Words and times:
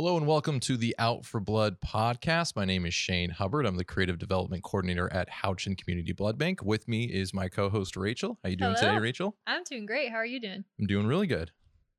Hello 0.00 0.16
and 0.16 0.26
welcome 0.26 0.60
to 0.60 0.78
the 0.78 0.94
Out 0.98 1.26
for 1.26 1.40
Blood 1.40 1.76
podcast. 1.82 2.56
My 2.56 2.64
name 2.64 2.86
is 2.86 2.94
Shane 2.94 3.28
Hubbard. 3.28 3.66
I'm 3.66 3.76
the 3.76 3.84
creative 3.84 4.18
development 4.18 4.62
coordinator 4.62 5.12
at 5.12 5.28
Houchin 5.28 5.76
Community 5.76 6.14
Blood 6.14 6.38
Bank. 6.38 6.64
With 6.64 6.88
me 6.88 7.04
is 7.04 7.34
my 7.34 7.50
co-host 7.50 7.98
Rachel. 7.98 8.38
How 8.42 8.48
you 8.48 8.56
doing 8.56 8.76
Hello. 8.76 8.92
today, 8.92 8.98
Rachel? 8.98 9.36
I'm 9.46 9.62
doing 9.62 9.84
great. 9.84 10.10
How 10.10 10.16
are 10.16 10.24
you 10.24 10.40
doing? 10.40 10.64
I'm 10.78 10.86
doing 10.86 11.06
really 11.06 11.26
good. 11.26 11.50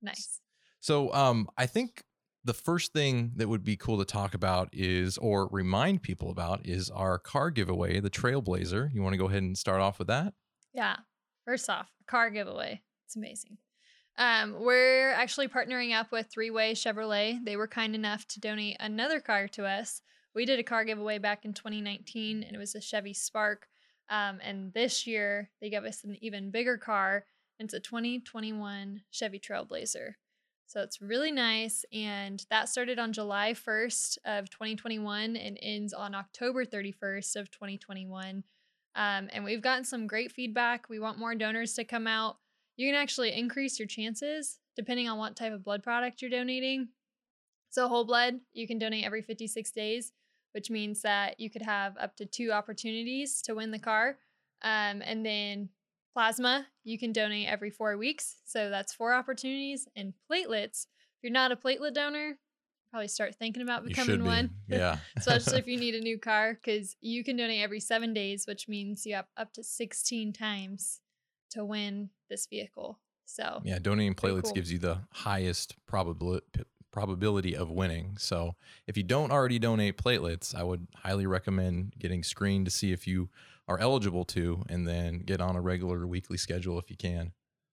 Nice. 0.01 0.41
So, 0.79 1.13
um, 1.13 1.47
I 1.59 1.67
think 1.67 2.01
the 2.43 2.55
first 2.55 2.91
thing 2.91 3.33
that 3.35 3.47
would 3.47 3.63
be 3.63 3.77
cool 3.77 3.99
to 3.99 4.05
talk 4.05 4.33
about 4.33 4.69
is, 4.73 5.19
or 5.19 5.47
remind 5.49 6.01
people 6.01 6.31
about, 6.31 6.65
is 6.65 6.89
our 6.89 7.19
car 7.19 7.51
giveaway, 7.51 7.99
the 7.99 8.09
Trailblazer. 8.09 8.91
You 8.91 9.03
want 9.03 9.13
to 9.13 9.19
go 9.19 9.27
ahead 9.27 9.43
and 9.43 9.55
start 9.55 9.79
off 9.79 9.99
with 9.99 10.07
that? 10.07 10.33
Yeah. 10.73 10.95
First 11.45 11.69
off, 11.69 11.91
car 12.07 12.31
giveaway. 12.31 12.81
It's 13.05 13.15
amazing. 13.15 13.59
Um, 14.17 14.55
we're 14.59 15.11
actually 15.11 15.47
partnering 15.47 15.97
up 15.97 16.11
with 16.11 16.27
Three 16.27 16.51
Way 16.51 16.73
Chevrolet. 16.73 17.43
They 17.43 17.55
were 17.55 17.67
kind 17.67 17.95
enough 17.95 18.27
to 18.29 18.39
donate 18.39 18.77
another 18.79 19.19
car 19.19 19.47
to 19.49 19.65
us. 19.65 20.01
We 20.33 20.45
did 20.45 20.59
a 20.59 20.63
car 20.63 20.85
giveaway 20.85 21.17
back 21.17 21.45
in 21.45 21.53
2019, 21.53 22.43
and 22.43 22.55
it 22.55 22.59
was 22.59 22.75
a 22.75 22.81
Chevy 22.81 23.13
Spark. 23.13 23.67
Um, 24.09 24.39
and 24.43 24.73
this 24.73 25.07
year, 25.07 25.49
they 25.61 25.69
gave 25.69 25.83
us 25.83 26.03
an 26.03 26.17
even 26.21 26.51
bigger 26.51 26.77
car. 26.77 27.25
And 27.59 27.67
it's 27.67 27.73
a 27.73 27.79
2021 27.79 29.01
Chevy 29.11 29.39
Trailblazer. 29.39 30.13
So 30.67 30.81
it's 30.81 31.01
really 31.01 31.31
nice. 31.31 31.85
And 31.91 32.45
that 32.49 32.69
started 32.69 32.97
on 32.97 33.13
July 33.13 33.53
1st 33.53 34.17
of 34.25 34.49
2021 34.49 35.35
and 35.35 35.57
ends 35.61 35.93
on 35.93 36.15
October 36.15 36.65
31st 36.65 37.35
of 37.35 37.51
2021. 37.51 38.43
Um, 38.95 39.29
and 39.31 39.43
we've 39.43 39.61
gotten 39.61 39.83
some 39.83 40.07
great 40.07 40.31
feedback. 40.31 40.89
We 40.89 40.99
want 40.99 41.19
more 41.19 41.35
donors 41.35 41.73
to 41.73 41.83
come 41.83 42.07
out. 42.07 42.37
You 42.77 42.87
can 42.87 42.99
actually 42.99 43.33
increase 43.33 43.79
your 43.79 43.87
chances 43.87 44.59
depending 44.75 45.09
on 45.09 45.17
what 45.17 45.35
type 45.35 45.53
of 45.53 45.63
blood 45.63 45.83
product 45.83 46.21
you're 46.21 46.31
donating. 46.31 46.89
So, 47.69 47.87
whole 47.87 48.05
blood, 48.05 48.39
you 48.53 48.67
can 48.67 48.79
donate 48.79 49.05
every 49.05 49.21
56 49.21 49.71
days, 49.71 50.11
which 50.53 50.69
means 50.69 51.01
that 51.01 51.39
you 51.39 51.49
could 51.49 51.61
have 51.61 51.97
up 51.97 52.15
to 52.17 52.25
two 52.25 52.51
opportunities 52.51 53.41
to 53.43 53.55
win 53.55 53.71
the 53.71 53.79
car. 53.79 54.17
Um, 54.61 55.01
and 55.03 55.25
then 55.25 55.69
plasma, 56.13 56.67
you 56.83 56.99
can 56.99 57.13
donate 57.13 57.47
every 57.47 57.69
four 57.69 57.97
weeks. 57.97 58.37
So, 58.45 58.69
that's 58.69 58.93
four 58.93 59.13
opportunities. 59.13 59.87
And 59.95 60.13
platelets, 60.29 60.85
if 60.85 61.23
you're 61.23 61.31
not 61.31 61.51
a 61.51 61.55
platelet 61.55 61.93
donor, 61.93 62.37
probably 62.91 63.07
start 63.07 63.35
thinking 63.35 63.63
about 63.63 63.85
becoming 63.85 64.15
should 64.15 64.21
be. 64.21 64.27
one 64.27 64.49
Yeah. 64.67 64.97
especially 65.17 65.59
if 65.59 65.67
you 65.67 65.77
need 65.77 65.95
a 65.95 66.01
new 66.01 66.19
car 66.19 66.53
because 66.53 66.97
you 66.99 67.23
can 67.23 67.37
donate 67.37 67.61
every 67.61 67.79
seven 67.79 68.13
days 68.13 68.45
which 68.45 68.67
means 68.67 69.05
you 69.05 69.15
have 69.15 69.27
up 69.37 69.53
to 69.53 69.63
16 69.63 70.33
times 70.33 70.99
to 71.51 71.63
win 71.63 72.09
this 72.31 72.47
vehicle 72.47 72.99
so 73.25 73.63
Yeah, 73.63 73.79
donating 73.79 74.15
platelets 74.15 74.43
cool. 74.43 74.53
gives 74.53 74.71
you 74.71 74.79
the 74.79 75.01
highest 75.11 75.75
probability 75.85 76.63
probability 76.91 77.55
of 77.55 77.71
winning. 77.71 78.17
So 78.17 78.55
if 78.85 78.97
you 78.97 79.03
don't 79.03 79.31
already 79.31 79.59
donate 79.59 79.97
platelets, 79.97 80.53
I 80.53 80.63
would 80.63 80.87
highly 80.95 81.25
recommend 81.25 81.93
getting 81.97 82.21
screened 82.21 82.65
to 82.65 82.71
see 82.71 82.91
if 82.91 83.07
you 83.07 83.29
are 83.65 83.79
eligible 83.79 84.25
to, 84.25 84.63
and 84.67 84.85
then 84.85 85.19
get 85.19 85.39
on 85.39 85.55
a 85.55 85.61
regular 85.61 86.05
weekly 86.05 86.37
schedule 86.37 86.77
if 86.79 86.89
you 86.89 86.97
can. 86.97 87.31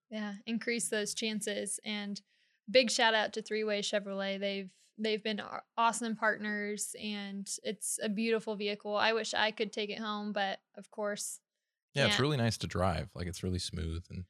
yeah 0.09 0.33
increase 0.45 0.89
those 0.89 1.13
chances 1.13 1.79
and 1.85 2.21
big 2.69 2.89
shout 2.89 3.13
out 3.13 3.33
to 3.33 3.41
three 3.41 3.63
way 3.63 3.81
chevrolet 3.81 4.39
they've 4.39 4.69
they've 4.97 5.23
been 5.23 5.41
awesome 5.77 6.15
partners 6.15 6.95
and 7.01 7.49
it's 7.63 7.99
a 8.03 8.09
beautiful 8.09 8.55
vehicle 8.55 8.95
i 8.95 9.13
wish 9.13 9.33
i 9.33 9.51
could 9.51 9.71
take 9.71 9.89
it 9.89 9.99
home 9.99 10.33
but 10.33 10.59
of 10.75 10.89
course 10.91 11.39
Yeah, 11.93 12.05
it's 12.05 12.19
really 12.19 12.37
nice 12.37 12.57
to 12.59 12.67
drive. 12.67 13.09
Like 13.15 13.27
it's 13.27 13.43
really 13.43 13.59
smooth 13.59 14.05
and 14.09 14.25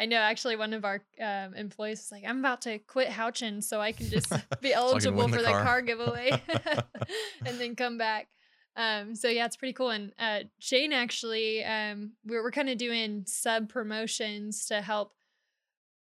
I 0.00 0.06
know 0.06 0.16
actually 0.16 0.56
one 0.56 0.72
of 0.72 0.86
our 0.86 1.02
um, 1.22 1.54
employees 1.54 1.98
was 1.98 2.10
like, 2.10 2.24
I'm 2.26 2.38
about 2.38 2.62
to 2.62 2.78
quit 2.78 3.08
Houchin 3.08 3.62
so 3.62 3.82
I 3.82 3.92
can 3.92 4.08
just 4.08 4.32
be 4.62 4.72
eligible 4.72 5.28
the 5.28 5.36
for 5.36 5.42
the 5.42 5.48
car." 5.48 5.62
car, 5.62 5.82
giveaway 5.82 6.30
and 7.46 7.60
then 7.60 7.76
come 7.76 7.98
back. 7.98 8.28
Um, 8.76 9.14
so 9.14 9.28
yeah, 9.28 9.44
it's 9.44 9.56
pretty 9.56 9.74
cool. 9.74 9.90
And 9.90 10.12
uh, 10.18 10.40
Shane 10.58 10.94
actually, 10.94 11.62
um, 11.64 12.12
we're, 12.24 12.42
we're 12.42 12.50
kind 12.50 12.70
of 12.70 12.78
doing 12.78 13.24
sub 13.26 13.68
promotions 13.68 14.64
to 14.66 14.80
help 14.80 15.12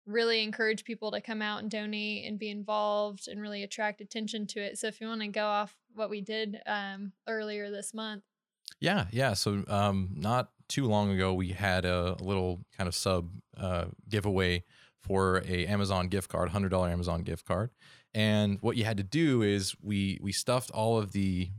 really 0.05 0.43
encourage 0.43 0.85
people 0.85 1.11
to 1.13 1.23
come 1.23 1.41
out 1.41 1.63
and 1.63 1.71
donate 1.71 2.27
and 2.27 2.39
be 2.39 2.51
involved 2.51 3.27
and 3.27 3.41
really 3.41 3.63
attract 3.63 4.03
attention 4.03 4.47
to 4.49 4.61
it. 4.61 4.79
So 4.79 4.87
if 4.89 5.01
you 5.01 5.07
want 5.07 5.23
to 5.23 5.29
go 5.29 5.47
off 5.47 5.75
what 5.95 6.11
we 6.11 6.21
did 6.21 6.59
um, 6.67 7.13
earlier 7.27 7.71
this 7.71 7.95
month, 7.95 8.23
Yeah, 8.81 9.07
yeah. 9.13 9.33
So 9.33 9.65
um, 9.67 10.11
not 10.15 10.51
too 10.69 10.87
long 10.87 11.11
ago, 11.11 11.33
we 11.33 11.49
had 11.49 11.85
a, 11.85 12.17
little 12.21 12.61
kind 12.77 12.89
of 12.89 12.95
sub 12.95 13.31
uh, 13.57 13.87
giveaway 14.09 14.65
for 15.01 15.43
a 15.47 15.67
Amazon 15.67 16.09
gift 16.09 16.29
card, 16.29 16.51
hundred 16.51 16.71
dollar 16.71 16.89
Amazon 16.89 17.23
gift 17.23 17.47
card. 17.47 17.71
And 18.15 18.59
what 18.61 18.77
you 18.77 18.85
had 18.85 18.97
to 18.97 19.03
do 19.03 19.43
is 19.43 19.75
we 19.83 20.19
we 20.21 20.33
stuffed 20.33 20.71
all 20.71 20.99
of 20.99 21.13
the 21.13 21.51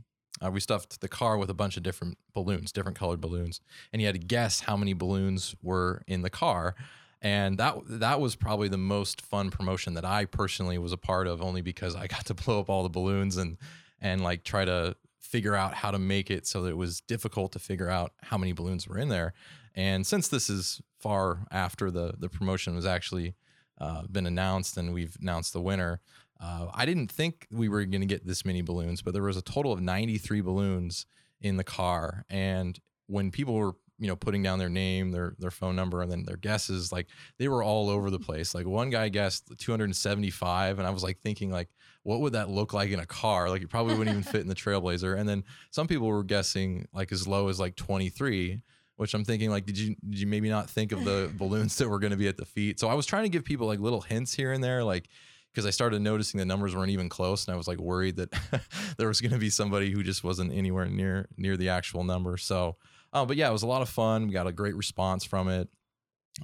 uh, 0.44 0.50
we 0.50 0.60
stuffed 0.60 1.00
the 1.00 1.08
car 1.08 1.36
with 1.36 1.50
a 1.50 1.54
bunch 1.54 1.76
of 1.76 1.82
different 1.82 2.18
balloons, 2.32 2.72
different 2.72 2.98
colored 2.98 3.20
balloons, 3.20 3.60
and 3.92 4.00
you 4.00 4.06
had 4.06 4.14
to 4.14 4.26
guess 4.26 4.60
how 4.60 4.76
many 4.76 4.92
balloons 4.92 5.54
were 5.62 6.02
in 6.06 6.22
the 6.22 6.30
car. 6.30 6.74
And 7.22 7.58
that 7.58 7.76
that 7.86 8.20
was 8.20 8.36
probably 8.36 8.68
the 8.68 8.78
most 8.78 9.20
fun 9.20 9.50
promotion 9.50 9.94
that 9.94 10.04
I 10.04 10.24
personally 10.24 10.78
was 10.78 10.92
a 10.92 10.96
part 10.96 11.26
of, 11.26 11.42
only 11.42 11.60
because 11.60 11.94
I 11.94 12.06
got 12.06 12.26
to 12.26 12.34
blow 12.34 12.60
up 12.60 12.70
all 12.70 12.82
the 12.82 12.88
balloons 12.88 13.36
and 13.36 13.58
and 14.00 14.22
like 14.22 14.44
try 14.44 14.64
to 14.64 14.96
figure 15.30 15.54
out 15.54 15.74
how 15.74 15.90
to 15.90 15.98
make 15.98 16.30
it 16.30 16.46
so 16.46 16.62
that 16.62 16.70
it 16.70 16.76
was 16.76 17.00
difficult 17.02 17.52
to 17.52 17.58
figure 17.58 17.88
out 17.88 18.12
how 18.22 18.36
many 18.36 18.52
balloons 18.52 18.88
were 18.88 18.98
in 18.98 19.08
there. 19.08 19.32
And 19.74 20.04
since 20.04 20.26
this 20.28 20.50
is 20.50 20.80
far 20.98 21.46
after 21.50 21.90
the 21.90 22.14
the 22.18 22.28
promotion 22.28 22.74
was 22.74 22.84
actually 22.86 23.34
uh, 23.80 24.02
been 24.10 24.26
announced 24.26 24.76
and 24.76 24.92
we've 24.92 25.16
announced 25.20 25.52
the 25.52 25.60
winner, 25.60 26.00
uh, 26.40 26.66
I 26.74 26.84
didn't 26.84 27.12
think 27.12 27.46
we 27.50 27.68
were 27.68 27.84
going 27.84 28.00
to 28.00 28.06
get 28.06 28.26
this 28.26 28.44
many 28.44 28.62
balloons, 28.62 29.02
but 29.02 29.12
there 29.12 29.22
was 29.22 29.36
a 29.36 29.42
total 29.42 29.72
of 29.72 29.80
93 29.80 30.40
balloons 30.40 31.06
in 31.40 31.56
the 31.56 31.64
car. 31.64 32.24
And 32.28 32.78
when 33.06 33.30
people 33.30 33.54
were 33.54 33.72
you 34.00 34.08
know 34.08 34.16
putting 34.16 34.42
down 34.42 34.58
their 34.58 34.68
name, 34.68 35.12
their 35.12 35.34
their 35.38 35.50
phone 35.52 35.76
number, 35.76 36.02
and 36.02 36.10
then 36.10 36.24
their 36.24 36.36
guesses, 36.36 36.90
like 36.90 37.06
they 37.38 37.46
were 37.46 37.62
all 37.62 37.88
over 37.88 38.10
the 38.10 38.18
place. 38.18 38.54
Like 38.54 38.66
one 38.66 38.90
guy 38.90 39.08
guessed 39.10 39.52
275, 39.58 40.78
and 40.78 40.88
I 40.88 40.90
was 40.90 41.04
like 41.04 41.18
thinking 41.20 41.52
like 41.52 41.68
what 42.02 42.20
would 42.20 42.32
that 42.32 42.48
look 42.48 42.72
like 42.72 42.90
in 42.90 43.00
a 43.00 43.06
car? 43.06 43.50
Like 43.50 43.62
it 43.62 43.68
probably 43.68 43.94
wouldn't 43.94 44.16
even 44.16 44.22
fit 44.22 44.40
in 44.40 44.48
the 44.48 44.54
Trailblazer. 44.54 45.18
And 45.18 45.28
then 45.28 45.44
some 45.70 45.86
people 45.86 46.06
were 46.06 46.24
guessing 46.24 46.88
like 46.92 47.12
as 47.12 47.28
low 47.28 47.48
as 47.48 47.60
like 47.60 47.76
23, 47.76 48.62
which 48.96 49.14
I'm 49.14 49.24
thinking 49.24 49.50
like, 49.50 49.66
did 49.66 49.78
you 49.78 49.96
did 50.08 50.18
you 50.18 50.26
maybe 50.26 50.48
not 50.48 50.70
think 50.70 50.92
of 50.92 51.04
the 51.04 51.30
balloons 51.38 51.76
that 51.76 51.88
were 51.88 51.98
going 51.98 52.12
to 52.12 52.16
be 52.16 52.28
at 52.28 52.36
the 52.36 52.46
feet? 52.46 52.80
So 52.80 52.88
I 52.88 52.94
was 52.94 53.06
trying 53.06 53.24
to 53.24 53.28
give 53.28 53.44
people 53.44 53.66
like 53.66 53.80
little 53.80 54.00
hints 54.00 54.34
here 54.34 54.52
and 54.52 54.64
there, 54.64 54.82
like 54.82 55.08
because 55.52 55.66
I 55.66 55.70
started 55.70 56.00
noticing 56.00 56.38
the 56.38 56.44
numbers 56.44 56.76
weren't 56.76 56.90
even 56.90 57.08
close, 57.08 57.46
and 57.46 57.54
I 57.54 57.56
was 57.56 57.66
like 57.66 57.78
worried 57.78 58.16
that 58.16 58.30
there 58.98 59.08
was 59.08 59.20
going 59.20 59.32
to 59.32 59.38
be 59.38 59.50
somebody 59.50 59.90
who 59.90 60.02
just 60.02 60.22
wasn't 60.24 60.52
anywhere 60.52 60.86
near 60.86 61.28
near 61.36 61.56
the 61.56 61.68
actual 61.68 62.04
number. 62.04 62.36
So, 62.36 62.76
uh, 63.12 63.24
but 63.24 63.36
yeah, 63.36 63.48
it 63.48 63.52
was 63.52 63.62
a 63.62 63.66
lot 63.66 63.82
of 63.82 63.88
fun. 63.88 64.26
We 64.26 64.32
got 64.32 64.46
a 64.46 64.52
great 64.52 64.76
response 64.76 65.24
from 65.24 65.48
it 65.48 65.68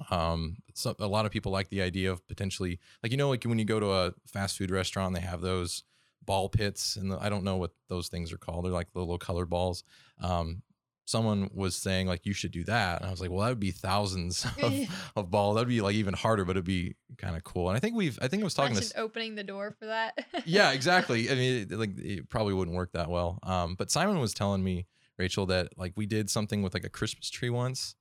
um 0.09 0.57
so 0.73 0.95
a 0.99 1.07
lot 1.07 1.25
of 1.25 1.31
people 1.31 1.51
like 1.51 1.69
the 1.69 1.81
idea 1.81 2.11
of 2.11 2.25
potentially 2.27 2.79
like 3.01 3.11
you 3.11 3.17
know 3.17 3.29
like 3.29 3.43
when 3.43 3.57
you 3.57 3.65
go 3.65 3.79
to 3.79 3.91
a 3.91 4.13
fast 4.25 4.57
food 4.57 4.69
restaurant 4.69 5.13
they 5.15 5.21
have 5.21 5.41
those 5.41 5.83
ball 6.25 6.49
pits 6.49 6.97
and 6.97 7.11
the, 7.11 7.17
i 7.23 7.29
don't 7.29 7.43
know 7.43 7.57
what 7.57 7.71
those 7.87 8.09
things 8.09 8.33
are 8.33 8.37
called 8.37 8.65
they're 8.65 8.71
like 8.71 8.87
little 8.93 9.17
colored 9.17 9.49
balls 9.49 9.83
um 10.21 10.61
someone 11.05 11.49
was 11.53 11.73
saying 11.73 12.05
like 12.05 12.25
you 12.25 12.33
should 12.33 12.51
do 12.51 12.65
that 12.65 12.99
and 12.99 13.07
i 13.07 13.11
was 13.11 13.21
like 13.21 13.29
well 13.29 13.39
that 13.39 13.49
would 13.49 13.61
be 13.61 13.71
thousands 13.71 14.45
of, 14.61 14.73
of 15.15 15.31
balls 15.31 15.55
that'd 15.55 15.69
be 15.69 15.79
like 15.79 15.95
even 15.95 16.13
harder 16.13 16.43
but 16.43 16.51
it'd 16.51 16.65
be 16.65 16.95
kind 17.17 17.37
of 17.37 17.43
cool 17.45 17.69
and 17.69 17.77
i 17.77 17.79
think 17.79 17.95
we've 17.95 18.19
i 18.21 18.27
think 18.27 18.41
i 18.41 18.43
was 18.43 18.53
talking 18.53 18.73
imagine 18.73 18.89
to 18.89 18.99
opening 18.99 19.35
the 19.35 19.43
door 19.43 19.73
for 19.79 19.85
that. 19.85 20.25
yeah, 20.45 20.71
exactly. 20.73 21.31
I 21.31 21.35
mean, 21.35 21.61
it, 21.61 21.71
like 21.71 21.97
it 21.97 22.29
probably 22.29 22.53
wouldn't 22.53 22.75
work 22.75 22.91
that 22.91 23.09
well. 23.09 23.39
Um, 23.43 23.75
but 23.75 23.89
Simon 23.89 24.19
was 24.19 24.33
telling 24.33 24.63
me, 24.63 24.85
Rachel, 25.17 25.45
that 25.47 25.69
like 25.77 25.93
we 25.95 26.05
did 26.05 26.29
something 26.29 26.61
with 26.61 26.73
like 26.73 26.83
a 26.85 26.89
Christmas 26.89 27.29
tree 27.29 27.49
once, 27.49 27.95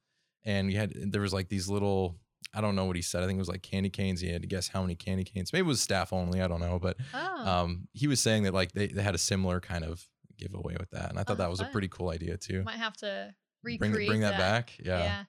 and 0.44 0.66
we 0.68 0.74
had 0.74 0.92
there 1.12 1.20
was 1.22 1.32
like 1.32 1.48
these 1.48 1.68
little. 1.68 2.16
I 2.54 2.60
don't 2.60 2.76
know 2.76 2.84
what 2.86 2.96
he 2.96 3.02
said. 3.02 3.22
I 3.22 3.26
think 3.26 3.36
it 3.36 3.40
was 3.40 3.48
like 3.48 3.62
candy 3.62 3.90
canes. 3.90 4.20
He 4.20 4.28
had 4.30 4.40
to 4.42 4.48
guess 4.48 4.68
how 4.68 4.80
many 4.80 4.94
candy 4.94 5.24
canes. 5.24 5.52
Maybe 5.52 5.64
it 5.64 5.68
was 5.68 5.80
staff 5.80 6.12
only. 6.12 6.40
I 6.40 6.48
don't 6.48 6.60
know. 6.60 6.78
But 6.78 6.96
oh, 7.12 7.46
um, 7.48 7.88
he 7.92 8.06
was 8.06 8.20
saying 8.20 8.44
that 8.44 8.54
like 8.54 8.72
they, 8.72 8.86
they 8.86 9.02
had 9.02 9.14
a 9.14 9.18
similar 9.18 9.60
kind 9.60 9.84
of 9.84 10.06
giveaway 10.38 10.76
with 10.78 10.90
that, 10.90 11.10
and 11.10 11.18
I 11.18 11.22
thought 11.24 11.34
Oh, 11.34 11.42
that 11.42 11.50
was 11.50 11.60
a 11.60 11.64
pretty 11.66 11.88
cool 11.88 12.10
idea 12.10 12.36
too. 12.36 12.62
might 12.62 12.76
have 12.76 12.96
to 12.98 13.34
Bring 13.62 13.78
bring 13.78 14.20
that, 14.20 14.38
back. 14.38 14.72
Yeah. 14.78 14.98
yeah 15.02 15.24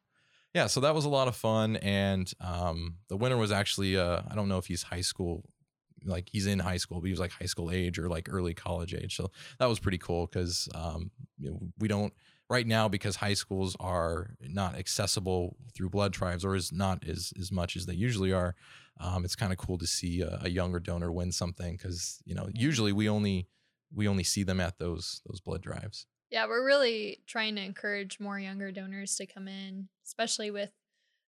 yeah 0.54 0.68
so 0.68 0.80
that 0.81 0.94
was 0.95 1.06
a 1.06 1.10
lot 1.10 1.28
of 1.28 1.36
fun 1.36 1.75
and 1.78 2.31
um 2.40 2.95
the 3.10 3.18
winner 3.18 3.36
was 3.36 3.51
actually 3.51 3.98
uh 3.98 4.22
i 4.31 4.33
don't 4.36 4.48
know 4.48 4.57
if 4.57 4.66
he's 4.68 4.81
high 4.83 5.01
school 5.01 5.44
like 6.06 6.30
he's 6.32 6.48
in 6.48 6.60
high 6.60 6.78
school 6.78 7.00
but 7.00 7.06
he 7.06 7.12
was 7.12 7.20
like 7.20 7.32
high 7.32 7.46
school 7.46 7.72
age 7.72 8.00
or 8.00 8.10
like 8.10 8.28
early 8.32 8.54
college 8.54 8.94
age. 8.94 9.16
So 9.16 9.32
that 9.60 9.68
was 9.68 9.80
pretty 9.80 9.98
cool 9.98 10.28
because 10.28 10.70
um 10.76 11.12
you 11.38 11.52
know, 11.52 11.60
we 11.80 11.88
don't 11.88 12.14
right 12.50 12.68
now 12.68 12.88
because 12.88 13.18
high 13.18 13.34
schools 13.34 13.76
are 13.80 14.36
not 14.42 14.76
accessible 14.76 15.58
through 15.76 15.90
blood 15.90 16.14
drives 16.14 16.46
or 16.46 16.56
is 16.56 16.72
not 16.72 17.08
as 17.08 17.34
as 17.40 17.52
much 17.52 17.76
as 17.76 17.86
they 17.86 17.94
usually 17.94 18.32
are 18.32 18.56
um 19.00 19.26
it's 19.26 19.36
kind 19.36 19.52
of 19.52 19.58
cool 19.58 19.78
to 19.78 19.88
see 19.88 20.22
a, 20.22 20.40
a 20.44 20.50
younger 20.50 20.80
donor 20.80 21.12
win 21.12 21.32
something 21.32 21.76
because 21.76 22.22
you 22.26 22.36
know 22.36 22.48
usually 22.54 22.94
we 22.94 23.10
only 23.10 23.48
we 23.94 24.08
only 24.08 24.24
see 24.24 24.44
them 24.44 24.60
at 24.60 24.78
those 24.80 25.22
those 25.26 25.40
blood 25.40 25.62
drives. 25.62 26.06
Yeah, 26.30 26.46
we're 26.48 26.66
really 26.66 27.20
trying 27.26 27.56
to 27.56 27.62
encourage 27.62 28.20
more 28.20 28.40
younger 28.40 28.72
donors 28.72 29.16
to 29.16 29.26
come 29.26 29.48
in, 29.48 29.88
especially 30.06 30.52
with 30.52 30.72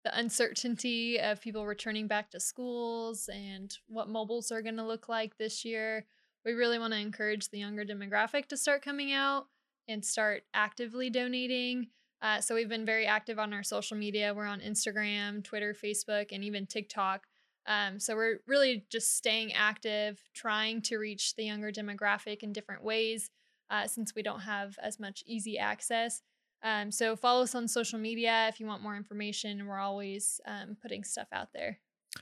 the 0.04 0.18
uncertainty 0.18 1.18
of 1.18 1.40
people 1.40 1.66
returning 1.66 2.06
back 2.06 2.30
to 2.30 2.40
schools 2.40 3.28
and 3.32 3.76
what 3.88 4.08
mobiles 4.08 4.52
are 4.52 4.62
going 4.62 4.76
to 4.76 4.86
look 4.86 5.08
like 5.08 5.36
this 5.36 5.64
year. 5.64 6.06
we 6.44 6.52
really 6.52 6.78
want 6.78 6.92
to 6.92 6.98
encourage 6.98 7.50
the 7.50 7.58
younger 7.58 7.84
demographic 7.84 8.46
to 8.46 8.56
start 8.56 8.82
coming 8.82 9.12
out 9.12 9.46
and 9.88 10.04
start 10.04 10.44
actively 10.54 11.10
donating. 11.10 11.88
Uh, 12.20 12.40
so 12.40 12.54
we've 12.54 12.68
been 12.68 12.86
very 12.86 13.06
active 13.06 13.38
on 13.38 13.52
our 13.52 13.62
social 13.62 13.96
media. 13.96 14.34
We're 14.34 14.46
on 14.46 14.60
Instagram, 14.60 15.42
Twitter, 15.44 15.74
Facebook, 15.74 16.28
and 16.32 16.42
even 16.42 16.66
TikTok. 16.66 17.26
Um, 17.66 18.00
so 18.00 18.16
we're 18.16 18.38
really 18.46 18.86
just 18.90 19.16
staying 19.16 19.52
active, 19.52 20.18
trying 20.34 20.80
to 20.82 20.96
reach 20.96 21.36
the 21.36 21.44
younger 21.44 21.70
demographic 21.70 22.42
in 22.42 22.52
different 22.52 22.82
ways 22.82 23.30
uh, 23.70 23.86
since 23.86 24.14
we 24.14 24.22
don't 24.22 24.40
have 24.40 24.76
as 24.82 24.98
much 24.98 25.22
easy 25.26 25.58
access. 25.58 26.22
Um, 26.62 26.90
so 26.90 27.16
follow 27.16 27.42
us 27.42 27.54
on 27.54 27.68
social 27.68 27.98
media 27.98 28.46
if 28.48 28.60
you 28.60 28.66
want 28.66 28.82
more 28.82 28.96
information. 28.96 29.66
We're 29.66 29.78
always 29.78 30.40
um, 30.46 30.76
putting 30.80 31.04
stuff 31.04 31.28
out 31.32 31.48
there. 31.52 31.78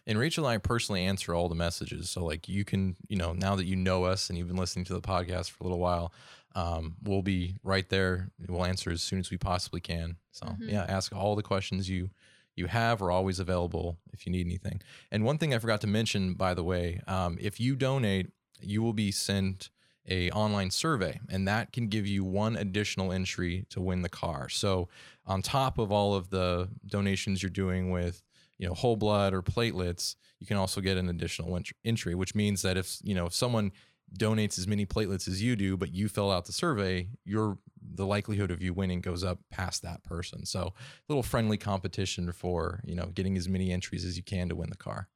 And 0.06 0.18
Rachel 0.18 0.46
and 0.46 0.54
I 0.54 0.58
personally 0.58 1.04
answer 1.04 1.34
all 1.34 1.48
the 1.48 1.54
messages. 1.54 2.10
So 2.10 2.24
like 2.24 2.48
you 2.48 2.64
can, 2.64 2.96
you 3.08 3.16
know, 3.16 3.32
now 3.32 3.56
that 3.56 3.64
you 3.64 3.76
know 3.76 4.04
us 4.04 4.28
and 4.28 4.38
you've 4.38 4.48
been 4.48 4.56
listening 4.56 4.84
to 4.86 4.94
the 4.94 5.00
podcast 5.00 5.50
for 5.50 5.62
a 5.62 5.64
little 5.64 5.78
while, 5.78 6.12
um, 6.54 6.96
we'll 7.02 7.22
be 7.22 7.56
right 7.62 7.88
there. 7.88 8.30
We'll 8.48 8.64
answer 8.64 8.90
as 8.90 9.02
soon 9.02 9.18
as 9.18 9.30
we 9.30 9.38
possibly 9.38 9.80
can. 9.80 10.16
So 10.32 10.46
mm-hmm. 10.46 10.68
yeah, 10.68 10.84
ask 10.88 11.14
all 11.14 11.36
the 11.36 11.42
questions 11.42 11.88
you 11.88 12.10
you 12.56 12.66
have. 12.66 13.00
We're 13.00 13.10
always 13.10 13.38
available 13.38 13.98
if 14.12 14.26
you 14.26 14.32
need 14.32 14.46
anything. 14.46 14.80
And 15.12 15.24
one 15.24 15.36
thing 15.36 15.54
I 15.54 15.58
forgot 15.58 15.82
to 15.82 15.86
mention, 15.86 16.34
by 16.34 16.54
the 16.54 16.64
way, 16.64 17.00
um, 17.06 17.36
if 17.40 17.60
you 17.60 17.76
donate, 17.76 18.30
you 18.60 18.82
will 18.82 18.94
be 18.94 19.12
sent 19.12 19.68
a 20.08 20.30
online 20.30 20.70
survey 20.70 21.18
and 21.28 21.48
that 21.48 21.72
can 21.72 21.88
give 21.88 22.06
you 22.06 22.24
one 22.24 22.56
additional 22.56 23.12
entry 23.12 23.66
to 23.70 23.80
win 23.80 24.02
the 24.02 24.08
car 24.08 24.48
so 24.48 24.88
on 25.26 25.42
top 25.42 25.78
of 25.78 25.90
all 25.90 26.14
of 26.14 26.30
the 26.30 26.68
donations 26.86 27.42
you're 27.42 27.50
doing 27.50 27.90
with 27.90 28.22
you 28.58 28.66
know 28.66 28.74
whole 28.74 28.96
blood 28.96 29.34
or 29.34 29.42
platelets 29.42 30.16
you 30.38 30.46
can 30.46 30.56
also 30.56 30.80
get 30.80 30.96
an 30.96 31.08
additional 31.08 31.58
entry 31.84 32.14
which 32.14 32.34
means 32.34 32.62
that 32.62 32.76
if 32.76 32.98
you 33.02 33.14
know 33.14 33.26
if 33.26 33.34
someone 33.34 33.72
donates 34.16 34.58
as 34.58 34.66
many 34.66 34.86
platelets 34.86 35.28
as 35.28 35.42
you 35.42 35.56
do, 35.56 35.76
but 35.76 35.92
you 35.92 36.08
fill 36.08 36.30
out 36.30 36.46
the 36.46 36.52
survey, 36.52 37.08
your 37.24 37.58
the 37.94 38.06
likelihood 38.06 38.50
of 38.50 38.62
you 38.62 38.72
winning 38.72 39.00
goes 39.00 39.22
up 39.22 39.38
past 39.50 39.82
that 39.82 40.02
person. 40.02 40.44
So 40.44 40.60
a 40.60 40.72
little 41.08 41.22
friendly 41.22 41.56
competition 41.56 42.30
for, 42.32 42.80
you 42.84 42.94
know, 42.94 43.06
getting 43.06 43.36
as 43.36 43.48
many 43.48 43.70
entries 43.70 44.04
as 44.04 44.16
you 44.16 44.22
can 44.22 44.48
to 44.48 44.56
win 44.56 44.70
the 44.70 44.76
car. 44.76 45.08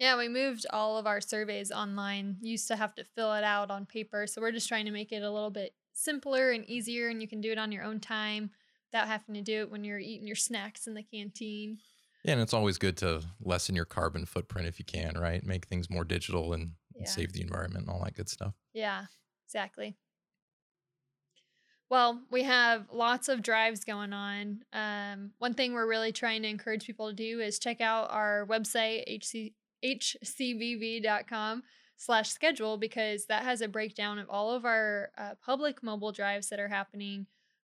Yeah, 0.00 0.16
we 0.16 0.28
moved 0.28 0.64
all 0.70 0.96
of 0.96 1.06
our 1.06 1.20
surveys 1.20 1.70
online. 1.70 2.38
used 2.40 2.66
to 2.68 2.76
have 2.76 2.94
to 2.94 3.04
fill 3.04 3.34
it 3.34 3.44
out 3.44 3.70
on 3.70 3.84
paper. 3.84 4.26
So 4.26 4.40
we're 4.40 4.50
just 4.50 4.66
trying 4.66 4.86
to 4.86 4.90
make 4.90 5.12
it 5.12 5.22
a 5.22 5.30
little 5.30 5.50
bit 5.50 5.74
simpler 5.92 6.52
and 6.52 6.64
easier 6.64 7.08
and 7.08 7.20
you 7.20 7.28
can 7.28 7.42
do 7.42 7.52
it 7.52 7.58
on 7.58 7.70
your 7.70 7.84
own 7.84 8.00
time 8.00 8.50
without 8.90 9.08
having 9.08 9.34
to 9.34 9.42
do 9.42 9.60
it 9.60 9.70
when 9.70 9.84
you're 9.84 9.98
eating 9.98 10.26
your 10.26 10.36
snacks 10.36 10.86
in 10.86 10.94
the 10.94 11.02
canteen. 11.02 11.78
Yeah, 12.24 12.32
and 12.32 12.40
it's 12.40 12.54
always 12.54 12.78
good 12.78 12.96
to 12.98 13.22
lessen 13.42 13.76
your 13.76 13.84
carbon 13.84 14.24
footprint 14.24 14.68
if 14.68 14.78
you 14.78 14.86
can, 14.86 15.18
right? 15.18 15.44
Make 15.44 15.66
things 15.66 15.90
more 15.90 16.04
digital 16.04 16.54
and 16.54 16.72
yeah. 16.94 17.06
save 17.06 17.34
the 17.34 17.42
environment 17.42 17.86
and 17.86 17.90
all 17.90 18.02
that 18.04 18.14
good 18.14 18.28
stuff. 18.28 18.54
Yeah, 18.72 19.04
exactly. 19.46 19.96
Well, 21.90 22.22
we 22.30 22.44
have 22.44 22.86
lots 22.92 23.28
of 23.28 23.42
drives 23.42 23.84
going 23.84 24.12
on. 24.12 24.62
Um, 24.72 25.32
one 25.38 25.54
thing 25.54 25.72
we're 25.74 25.88
really 25.88 26.12
trying 26.12 26.42
to 26.42 26.48
encourage 26.48 26.86
people 26.86 27.08
to 27.08 27.14
do 27.14 27.40
is 27.40 27.58
check 27.58 27.80
out 27.80 28.10
our 28.10 28.46
website, 28.46 29.04
hc, 29.10 29.52
hcbb.com 29.84 31.62
slash 31.96 32.30
schedule, 32.30 32.78
because 32.78 33.26
that 33.26 33.42
has 33.42 33.60
a 33.60 33.68
breakdown 33.68 34.18
of 34.18 34.28
all 34.30 34.52
of 34.52 34.64
our 34.64 35.10
uh, 35.18 35.34
public 35.44 35.82
mobile 35.82 36.12
drives 36.12 36.48
that 36.48 36.60
are 36.60 36.68
happening 36.68 37.26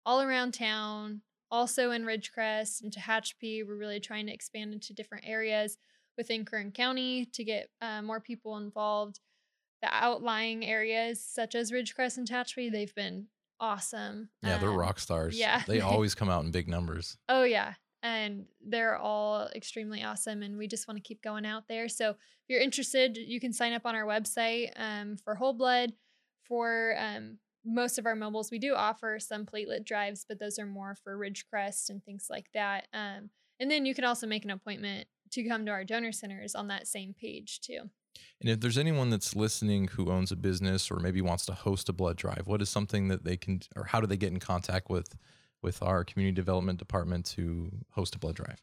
all 0.06 0.22
around 0.22 0.54
town, 0.54 1.20
also 1.50 1.90
in 1.90 2.04
Ridgecrest 2.04 2.82
and 2.82 2.92
Tehachapi. 2.92 3.66
We're 3.66 3.76
really 3.76 4.00
trying 4.00 4.26
to 4.26 4.32
expand 4.32 4.72
into 4.72 4.94
different 4.94 5.24
areas 5.26 5.76
within 6.16 6.44
Kern 6.44 6.70
County 6.70 7.26
to 7.32 7.44
get 7.44 7.70
uh, 7.80 8.02
more 8.02 8.20
people 8.20 8.56
involved. 8.56 9.20
The 9.82 9.88
outlying 9.90 10.64
areas, 10.64 11.24
such 11.24 11.54
as 11.54 11.72
Ridgecrest 11.72 12.18
and 12.18 12.28
Tehachapi, 12.28 12.70
they've 12.70 12.94
been 12.94 13.26
awesome. 13.58 14.28
Yeah, 14.42 14.58
they're 14.58 14.70
um, 14.70 14.76
rock 14.76 14.98
stars. 14.98 15.38
Yeah. 15.38 15.62
They 15.66 15.80
always 15.80 16.14
come 16.14 16.28
out 16.28 16.44
in 16.44 16.50
big 16.50 16.68
numbers. 16.68 17.16
Oh, 17.28 17.44
yeah. 17.44 17.74
And 18.02 18.46
they're 18.66 18.96
all 18.96 19.48
extremely 19.54 20.02
awesome. 20.02 20.42
And 20.42 20.56
we 20.56 20.66
just 20.66 20.88
want 20.88 20.96
to 20.96 21.06
keep 21.06 21.22
going 21.22 21.44
out 21.44 21.64
there. 21.68 21.88
So 21.88 22.10
if 22.10 22.16
you're 22.48 22.60
interested, 22.60 23.16
you 23.16 23.40
can 23.40 23.52
sign 23.52 23.72
up 23.72 23.84
on 23.84 23.94
our 23.94 24.06
website 24.06 24.70
um, 24.76 25.16
for 25.16 25.34
Whole 25.34 25.52
Blood. 25.52 25.92
For 26.42 26.96
um, 26.98 27.38
most 27.64 27.98
of 27.98 28.06
our 28.06 28.16
mobiles, 28.16 28.50
we 28.50 28.58
do 28.58 28.74
offer 28.74 29.18
some 29.20 29.46
platelet 29.46 29.84
drives, 29.84 30.24
but 30.28 30.38
those 30.38 30.58
are 30.58 30.66
more 30.66 30.96
for 30.96 31.16
Ridgecrest 31.16 31.90
and 31.90 32.02
things 32.02 32.26
like 32.28 32.46
that. 32.54 32.88
Um, 32.92 33.30
and 33.60 33.70
then 33.70 33.84
you 33.84 33.94
can 33.94 34.04
also 34.04 34.26
make 34.26 34.44
an 34.44 34.50
appointment 34.50 35.06
to 35.32 35.46
come 35.46 35.64
to 35.66 35.70
our 35.70 35.84
donor 35.84 36.12
centers 36.12 36.54
on 36.54 36.68
that 36.68 36.88
same 36.88 37.14
page 37.14 37.60
too. 37.60 37.90
And 38.40 38.50
if 38.50 38.60
there's 38.60 38.78
anyone 38.78 39.10
that's 39.10 39.36
listening 39.36 39.88
who 39.88 40.10
owns 40.10 40.32
a 40.32 40.36
business 40.36 40.90
or 40.90 40.98
maybe 40.98 41.20
wants 41.20 41.46
to 41.46 41.52
host 41.52 41.88
a 41.88 41.92
blood 41.92 42.16
drive, 42.16 42.46
what 42.46 42.62
is 42.62 42.68
something 42.68 43.08
that 43.08 43.24
they 43.24 43.36
can 43.36 43.60
or 43.76 43.84
how 43.84 44.00
do 44.00 44.06
they 44.06 44.16
get 44.16 44.32
in 44.32 44.40
contact 44.40 44.90
with 44.90 45.14
with 45.62 45.82
our 45.82 46.04
community 46.04 46.34
development 46.34 46.78
department 46.78 47.26
to 47.26 47.70
host 47.90 48.14
a 48.14 48.18
blood 48.18 48.36
drive? 48.36 48.62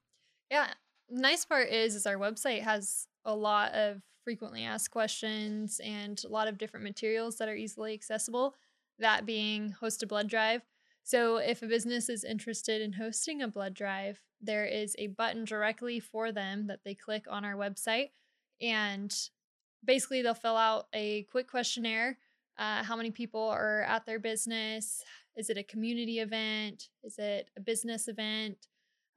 Yeah. 0.49 0.67
Nice 1.09 1.45
part 1.45 1.69
is 1.69 1.95
is 1.95 2.05
our 2.05 2.17
website 2.17 2.61
has 2.61 3.07
a 3.23 3.35
lot 3.35 3.73
of 3.73 4.01
frequently 4.23 4.63
asked 4.63 4.91
questions 4.91 5.79
and 5.83 6.21
a 6.25 6.27
lot 6.27 6.47
of 6.47 6.57
different 6.57 6.83
materials 6.83 7.38
that 7.38 7.47
are 7.47 7.55
easily 7.55 7.94
accessible, 7.94 8.55
that 8.99 9.25
being 9.25 9.71
host 9.71 10.03
a 10.03 10.07
blood 10.07 10.27
drive. 10.27 10.61
So 11.03 11.38
if 11.38 11.61
a 11.61 11.67
business 11.67 12.09
is 12.09 12.25
interested 12.25 12.81
in 12.81 12.94
hosting 12.94 13.41
a 13.41 13.47
blood 13.47 13.73
drive, 13.73 14.21
there 14.41 14.65
is 14.65 14.95
a 14.99 15.07
button 15.07 15.45
directly 15.45 16.01
for 16.01 16.33
them 16.33 16.67
that 16.67 16.81
they 16.83 16.94
click 16.94 17.25
on 17.29 17.45
our 17.45 17.55
website. 17.55 18.09
And 18.59 19.15
basically, 19.85 20.21
they'll 20.21 20.33
fill 20.33 20.57
out 20.57 20.88
a 20.94 21.23
quick 21.23 21.49
questionnaire 21.49 22.17
uh, 22.57 22.83
how 22.83 22.95
many 22.95 23.11
people 23.11 23.49
are 23.49 23.83
at 23.83 24.05
their 24.05 24.19
business? 24.19 25.03
Is 25.38 25.50
it 25.50 25.57
a 25.57 25.63
community 25.63 26.19
event? 26.19 26.89
Is 27.04 27.18
it 27.19 27.50
a 27.56 27.62
business 27.62 28.07
event? 28.07 28.57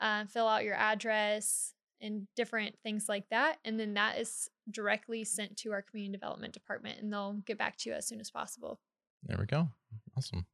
Uh, 0.01 0.27
fill 0.27 0.47
out 0.47 0.65
your 0.65 0.75
address 0.75 1.75
and 2.01 2.27
different 2.37 2.77
things 2.83 3.09
like 3.09 3.29
that. 3.31 3.59
And 3.65 3.79
then 3.79 3.95
that 3.95 4.19
is 4.19 4.49
directly 4.71 5.25
sent 5.25 5.57
to 5.59 5.73
our 5.73 5.83
community 5.83 6.13
development 6.13 6.55
department 6.55 7.01
and 7.01 7.13
they'll 7.13 7.35
get 7.45 7.59
back 7.59 7.77
to 7.79 7.91
you 7.91 7.97
as 7.97 8.07
soon 8.07 8.21
as 8.21 8.31
possible. 8.31 8.81
There 9.25 9.37
we 9.39 9.47
go. 9.47 9.69
Awesome. 10.17 10.47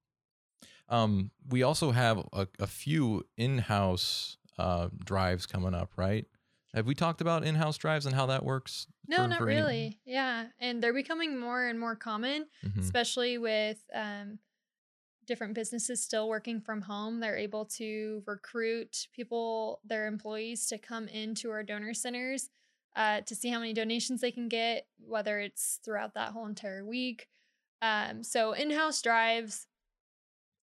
Um, 0.88 1.30
we 1.48 1.62
also 1.62 1.90
have 1.90 2.18
a, 2.32 2.48
a 2.58 2.66
few 2.66 3.24
in-house 3.36 4.36
uh, 4.58 4.88
drives 5.04 5.46
coming 5.46 5.74
up, 5.74 5.90
right? 5.96 6.26
Have 6.74 6.86
we 6.86 6.94
talked 6.94 7.20
about 7.20 7.44
in-house 7.44 7.78
drives 7.78 8.06
and 8.06 8.14
how 8.14 8.26
that 8.26 8.44
works? 8.44 8.86
No, 9.08 9.18
for, 9.18 9.28
not 9.28 9.38
for 9.38 9.44
really. 9.46 9.98
Yeah, 10.04 10.46
and 10.60 10.82
they're 10.82 10.92
becoming 10.92 11.38
more 11.38 11.64
and 11.64 11.80
more 11.80 11.96
common, 11.96 12.46
mm-hmm. 12.64 12.80
especially 12.80 13.38
with 13.38 13.82
um, 13.94 14.38
different 15.26 15.54
businesses 15.54 16.02
still 16.02 16.28
working 16.28 16.60
from 16.60 16.82
home. 16.82 17.20
They're 17.20 17.36
able 17.36 17.64
to 17.76 18.22
recruit 18.26 19.08
people, 19.14 19.80
their 19.84 20.06
employees, 20.06 20.66
to 20.68 20.78
come 20.78 21.08
into 21.08 21.50
our 21.50 21.62
donor 21.62 21.94
centers 21.94 22.50
uh, 22.94 23.20
to 23.22 23.34
see 23.34 23.50
how 23.50 23.58
many 23.58 23.74
donations 23.74 24.20
they 24.20 24.30
can 24.30 24.48
get, 24.48 24.86
whether 24.98 25.38
it's 25.38 25.80
throughout 25.84 26.14
that 26.14 26.30
whole 26.30 26.46
entire 26.46 26.84
week. 26.84 27.28
Um, 27.82 28.22
so 28.22 28.52
in-house 28.52 29.02
drives 29.02 29.66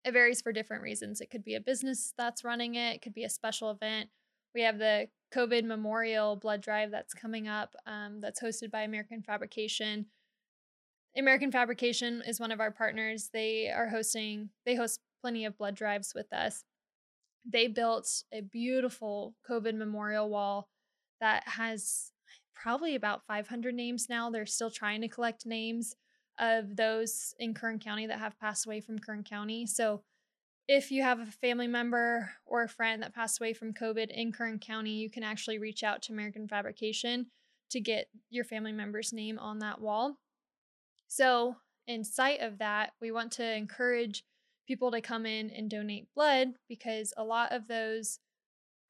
it 0.06 0.12
varies 0.12 0.42
for 0.42 0.52
different 0.52 0.84
reasons. 0.84 1.22
It 1.22 1.30
could 1.30 1.46
be 1.46 1.56
a 1.56 1.62
business 1.62 2.14
that's 2.18 2.44
running 2.44 2.76
it, 2.76 2.96
it 2.96 3.02
could 3.02 3.14
be 3.14 3.24
a 3.24 3.30
special 3.30 3.72
event. 3.72 4.10
We 4.54 4.62
have 4.62 4.78
the 4.78 5.08
COVID 5.34 5.64
Memorial 5.64 6.36
Blood 6.36 6.62
Drive 6.62 6.92
that's 6.92 7.14
coming 7.14 7.48
up, 7.48 7.76
um, 7.88 8.20
that's 8.20 8.42
hosted 8.42 8.70
by 8.70 8.82
American 8.82 9.22
Fabrication. 9.22 10.08
American 11.16 11.52
Fabrication 11.52 12.24
is 12.26 12.40
one 12.40 12.52
of 12.52 12.60
our 12.60 12.72
partners. 12.72 13.30
They 13.32 13.70
are 13.70 13.90
hosting, 13.90 14.50
they 14.66 14.76
host 14.76 15.00
plenty 15.22 15.46
of 15.46 15.58
blood 15.58 15.76
drives 15.76 16.14
with 16.16 16.32
us. 16.34 16.64
They 17.46 17.68
built 17.68 18.24
a 18.32 18.42
beautiful 18.42 19.36
COVID 19.50 19.76
memorial 19.76 20.30
wall 20.30 20.70
that 21.20 21.44
has 21.46 22.12
probably 22.54 22.96
about 22.96 23.26
500 23.28 23.76
names 23.76 24.08
now. 24.10 24.30
They're 24.30 24.46
still 24.46 24.72
trying 24.72 25.02
to 25.02 25.08
collect 25.08 25.46
names 25.46 25.96
of 26.40 26.76
those 26.76 27.36
in 27.40 27.54
Kern 27.54 27.80
County 27.80 28.08
that 28.08 28.20
have 28.20 28.40
passed 28.40 28.66
away 28.66 28.82
from 28.82 29.00
Kern 29.00 29.24
County. 29.24 29.68
So 29.68 30.02
if 30.68 30.92
you 30.92 31.04
have 31.04 31.20
a 31.20 31.26
family 31.26 31.68
member 31.68 32.32
or 32.46 32.64
a 32.64 32.70
friend 32.70 33.04
that 33.04 33.14
passed 33.14 33.40
away 33.40 33.54
from 33.54 33.74
COVID 33.74 34.10
in 34.10 34.32
Kern 34.32 34.60
County, 34.60 34.92
you 34.92 35.10
can 35.10 35.24
actually 35.24 35.60
reach 35.60 35.84
out 35.84 36.02
to 36.04 36.14
American 36.14 36.48
Fabrication 36.48 37.28
to 37.70 37.82
get 37.82 38.08
your 38.30 38.46
family 38.46 38.72
member's 38.72 39.12
name 39.14 39.38
on 39.38 39.60
that 39.60 39.82
wall. 39.82 40.18
So, 41.16 41.58
in 41.86 42.04
sight 42.04 42.42
of 42.42 42.58
that, 42.58 42.94
we 43.00 43.12
want 43.12 43.34
to 43.34 43.56
encourage 43.56 44.24
people 44.68 44.90
to 44.90 45.00
come 45.00 45.28
in 45.28 45.52
and 45.52 45.70
donate 45.70 46.08
blood 46.16 46.54
because 46.68 47.14
a 47.16 47.24
lot 47.24 47.52
of 47.52 47.68
those 47.68 48.18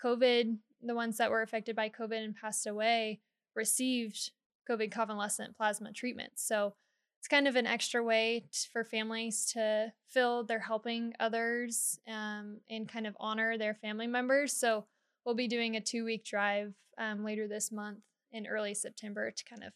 COVID, 0.02 0.58
the 0.82 0.96
ones 0.96 1.18
that 1.18 1.30
were 1.30 1.42
affected 1.42 1.76
by 1.76 1.90
COVID 1.90 2.24
and 2.24 2.34
passed 2.34 2.66
away, 2.66 3.20
received 3.58 4.32
COVID 4.70 4.90
convalescent 4.90 5.58
plasma 5.58 5.92
treatments. 5.92 6.48
So, 6.48 6.76
it's 7.20 7.28
kind 7.28 7.46
of 7.46 7.58
an 7.58 7.68
extra 7.68 8.02
way 8.02 8.46
t- 8.54 8.70
for 8.72 8.86
families 8.86 9.44
to 9.48 9.92
feel 10.08 10.46
they're 10.46 10.60
helping 10.60 11.12
others 11.20 12.00
um, 12.08 12.62
and 12.70 12.88
kind 12.88 13.06
of 13.06 13.18
honor 13.20 13.58
their 13.58 13.74
family 13.74 14.08
members. 14.08 14.54
So 14.54 14.86
we'll 15.26 15.36
be 15.36 15.48
doing 15.48 15.76
a 15.76 15.82
two 15.82 16.04
week 16.04 16.26
drive 16.26 16.74
um, 16.98 17.24
later 17.24 17.48
this 17.48 17.72
month 17.72 18.00
in 18.34 18.46
early 18.46 18.74
September 18.74 19.32
to 19.32 19.44
kind 19.46 19.64
of 19.64 19.72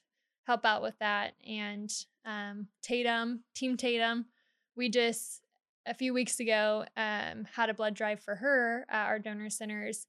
help 0.48 0.66
out 0.66 0.82
with 0.82 0.98
that. 1.00 1.34
And 1.48 1.94
um, 2.26 2.68
Tatum, 2.82 3.44
Team 3.54 3.78
Tatum, 3.78 4.26
we 4.76 4.90
just 4.90 5.42
a 5.86 5.94
few 5.94 6.14
weeks 6.14 6.40
ago 6.40 6.86
um, 6.98 7.46
had 7.56 7.70
a 7.70 7.74
blood 7.74 7.94
drive 7.94 8.22
for 8.22 8.36
her 8.36 8.86
at 8.90 9.08
our 9.08 9.20
donor 9.20 9.50
centers. 9.50 10.08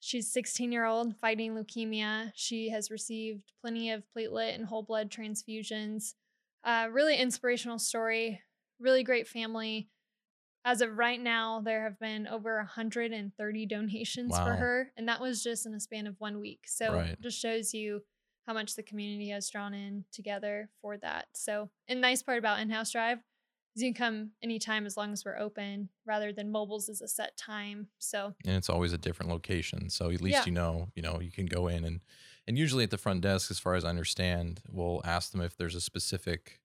She's 0.00 0.30
16 0.32 0.70
year 0.72 0.84
old 0.84 1.16
fighting 1.16 1.54
leukemia. 1.54 2.30
She 2.34 2.70
has 2.70 2.90
received 2.90 3.52
plenty 3.60 3.90
of 3.90 4.04
platelet 4.16 4.54
and 4.54 4.64
whole 4.66 4.82
blood 4.82 5.10
transfusions. 5.10 6.14
Uh, 6.62 6.88
really 6.90 7.16
inspirational 7.16 7.78
story. 7.78 8.40
Really 8.80 9.02
great 9.02 9.26
family. 9.28 9.88
As 10.64 10.80
of 10.80 10.96
right 10.96 11.20
now, 11.20 11.60
there 11.60 11.82
have 11.82 11.98
been 11.98 12.26
over 12.26 12.56
130 12.56 13.66
donations 13.66 14.30
Wow. 14.32 14.44
for 14.46 14.52
her, 14.54 14.92
and 14.96 15.08
that 15.08 15.20
was 15.20 15.42
just 15.42 15.66
in 15.66 15.74
a 15.74 15.80
span 15.80 16.06
of 16.06 16.18
one 16.20 16.40
week. 16.40 16.60
So 16.66 16.94
Right. 16.94 17.10
it 17.10 17.20
just 17.20 17.38
shows 17.38 17.74
you 17.74 18.02
how 18.46 18.52
much 18.52 18.74
the 18.74 18.82
community 18.82 19.28
has 19.30 19.48
drawn 19.48 19.74
in 19.74 20.04
together 20.12 20.68
for 20.80 20.96
that. 20.98 21.26
So, 21.34 21.70
and 21.88 21.98
the 21.98 22.02
nice 22.02 22.22
part 22.22 22.38
about 22.38 22.60
in-house 22.60 22.90
drive 22.92 23.18
is 23.76 23.82
you 23.82 23.92
can 23.92 23.98
come 24.06 24.30
anytime 24.42 24.86
as 24.86 24.96
long 24.96 25.12
as 25.12 25.24
we're 25.24 25.38
open, 25.38 25.88
rather 26.06 26.32
than 26.32 26.50
mobiles 26.52 26.88
is 26.88 27.00
a 27.00 27.08
set 27.08 27.36
time. 27.36 27.88
So 27.98 28.34
and 28.46 28.54
it's 28.56 28.68
always 28.70 28.92
a 28.92 28.98
different 28.98 29.30
location 29.32 29.90
so 29.90 30.10
at 30.10 30.20
least 30.20 30.38
Yeah. 30.38 30.44
you 30.46 30.52
know 30.52 30.88
you 30.94 31.02
know 31.02 31.20
you 31.20 31.30
can 31.32 31.46
go 31.46 31.68
in 31.68 31.84
and 31.84 32.00
and 32.46 32.58
usually 32.58 32.84
at 32.84 32.90
the 32.90 32.98
front 32.98 33.22
desk 33.22 33.50
as 33.50 33.58
far 33.58 33.74
as 33.74 33.84
i 33.84 33.88
understand 33.88 34.60
we'll 34.68 35.00
ask 35.04 35.32
them 35.32 35.40
if 35.40 35.56
there's 35.56 35.74
a 35.74 35.80
specific 35.80 36.60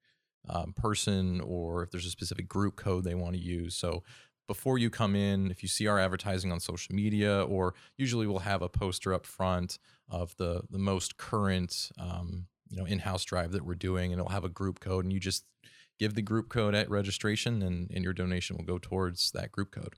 um, 0.49 0.73
person 0.73 1.41
or 1.41 1.83
if 1.83 1.91
there's 1.91 2.05
a 2.05 2.09
specific 2.11 2.47
group 2.47 2.75
code 2.75 3.03
they 3.05 3.15
want 3.15 3.33
to 3.35 3.41
use 3.41 3.75
so 3.75 4.03
before 4.49 4.77
you 4.77 4.89
come 4.89 5.15
in 5.15 5.51
if 5.51 5.61
you 5.61 5.69
see 5.69 5.87
our 5.87 5.99
advertising 5.99 6.51
on 6.51 6.59
social 6.59 6.93
media 6.95 7.43
or 7.43 7.75
usually 7.97 8.25
we'll 8.25 8.39
have 8.39 8.61
a 8.61 8.67
poster 8.67 9.13
up 9.13 9.25
front 9.25 9.77
of 10.09 10.35
the 10.37 10.61
the 10.71 10.79
most 10.79 11.17
current 11.17 11.91
um, 11.99 12.47
you 12.69 12.77
know 12.77 12.85
in-house 12.85 13.23
drive 13.23 13.51
that 13.51 13.63
we're 13.63 13.75
doing 13.75 14.11
and 14.11 14.19
it'll 14.19 14.31
have 14.31 14.43
a 14.43 14.49
group 14.49 14.79
code 14.79 15.05
and 15.05 15.13
you 15.13 15.19
just 15.19 15.45
give 15.99 16.15
the 16.15 16.21
group 16.21 16.49
code 16.49 16.73
at 16.73 16.89
registration 16.89 17.61
and, 17.61 17.91
and 17.91 18.03
your 18.03 18.13
donation 18.13 18.57
will 18.57 18.65
go 18.65 18.79
towards 18.79 19.31
that 19.31 19.51
group 19.51 19.69
code 19.69 19.93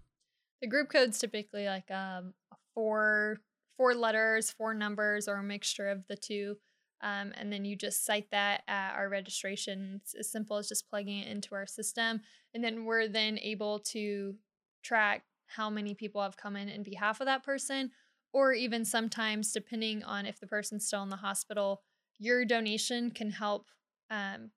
the 0.61 0.67
group 0.67 0.89
code's 0.89 1.17
typically 1.17 1.65
like 1.65 1.89
um, 1.89 2.33
four 2.75 3.39
four 3.81 3.95
letters, 3.95 4.51
four 4.51 4.75
numbers, 4.75 5.27
or 5.27 5.37
a 5.37 5.43
mixture 5.43 5.87
of 5.87 6.05
the 6.05 6.15
two. 6.15 6.55
Um, 7.01 7.31
and 7.35 7.51
then 7.51 7.65
you 7.65 7.75
just 7.75 8.05
cite 8.05 8.29
that 8.31 8.63
at 8.67 8.93
our 8.95 9.09
registration. 9.09 9.99
It's 10.01 10.13
as 10.13 10.31
simple 10.31 10.57
as 10.57 10.67
just 10.67 10.89
plugging 10.89 11.19
it 11.19 11.27
into 11.27 11.55
our 11.55 11.65
system. 11.65 12.21
And 12.53 12.63
then 12.63 12.85
we're 12.85 13.07
then 13.07 13.39
able 13.39 13.79
to 13.79 14.35
track 14.83 15.23
how 15.47 15.69
many 15.69 15.93
people 15.93 16.21
have 16.21 16.37
come 16.37 16.55
in 16.55 16.69
in 16.69 16.83
behalf 16.83 17.19
of 17.19 17.25
that 17.25 17.43
person, 17.43 17.91
or 18.33 18.53
even 18.53 18.85
sometimes, 18.85 19.51
depending 19.51 20.03
on 20.03 20.25
if 20.25 20.39
the 20.39 20.47
person's 20.47 20.85
still 20.85 21.03
in 21.03 21.09
the 21.09 21.17
hospital, 21.17 21.81
your 22.17 22.45
donation 22.45 23.11
can 23.11 23.31
help 23.31 23.67
um, 24.09 24.51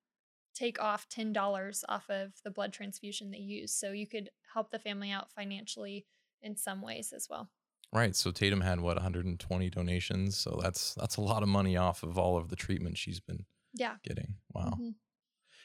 take 0.53 0.81
off 0.81 1.07
$10 1.09 1.83
off 1.89 2.09
of 2.09 2.33
the 2.43 2.51
blood 2.51 2.71
transfusion 2.71 3.31
they 3.31 3.39
use. 3.39 3.73
So 3.73 3.91
you 3.91 4.07
could 4.07 4.29
help 4.53 4.71
the 4.71 4.79
family 4.79 5.11
out 5.11 5.31
financially 5.31 6.05
in 6.41 6.55
some 6.55 6.81
ways 6.81 7.11
as 7.13 7.27
well. 7.29 7.49
Right. 7.93 8.15
So 8.15 8.31
Tatum 8.31 8.61
had 8.61 8.79
what 8.81 8.97
120 8.97 9.69
donations. 9.69 10.37
So 10.37 10.59
that's 10.61 10.93
that's 10.95 11.17
a 11.17 11.21
lot 11.21 11.43
of 11.43 11.49
money 11.49 11.77
off 11.77 12.03
of 12.03 12.17
all 12.17 12.37
of 12.37 12.49
the 12.49 12.55
treatment 12.55 12.97
she's 12.97 13.19
been 13.19 13.45
Yeah. 13.73 13.95
getting. 14.03 14.35
Wow. 14.53 14.77
Mhm. 14.79 14.95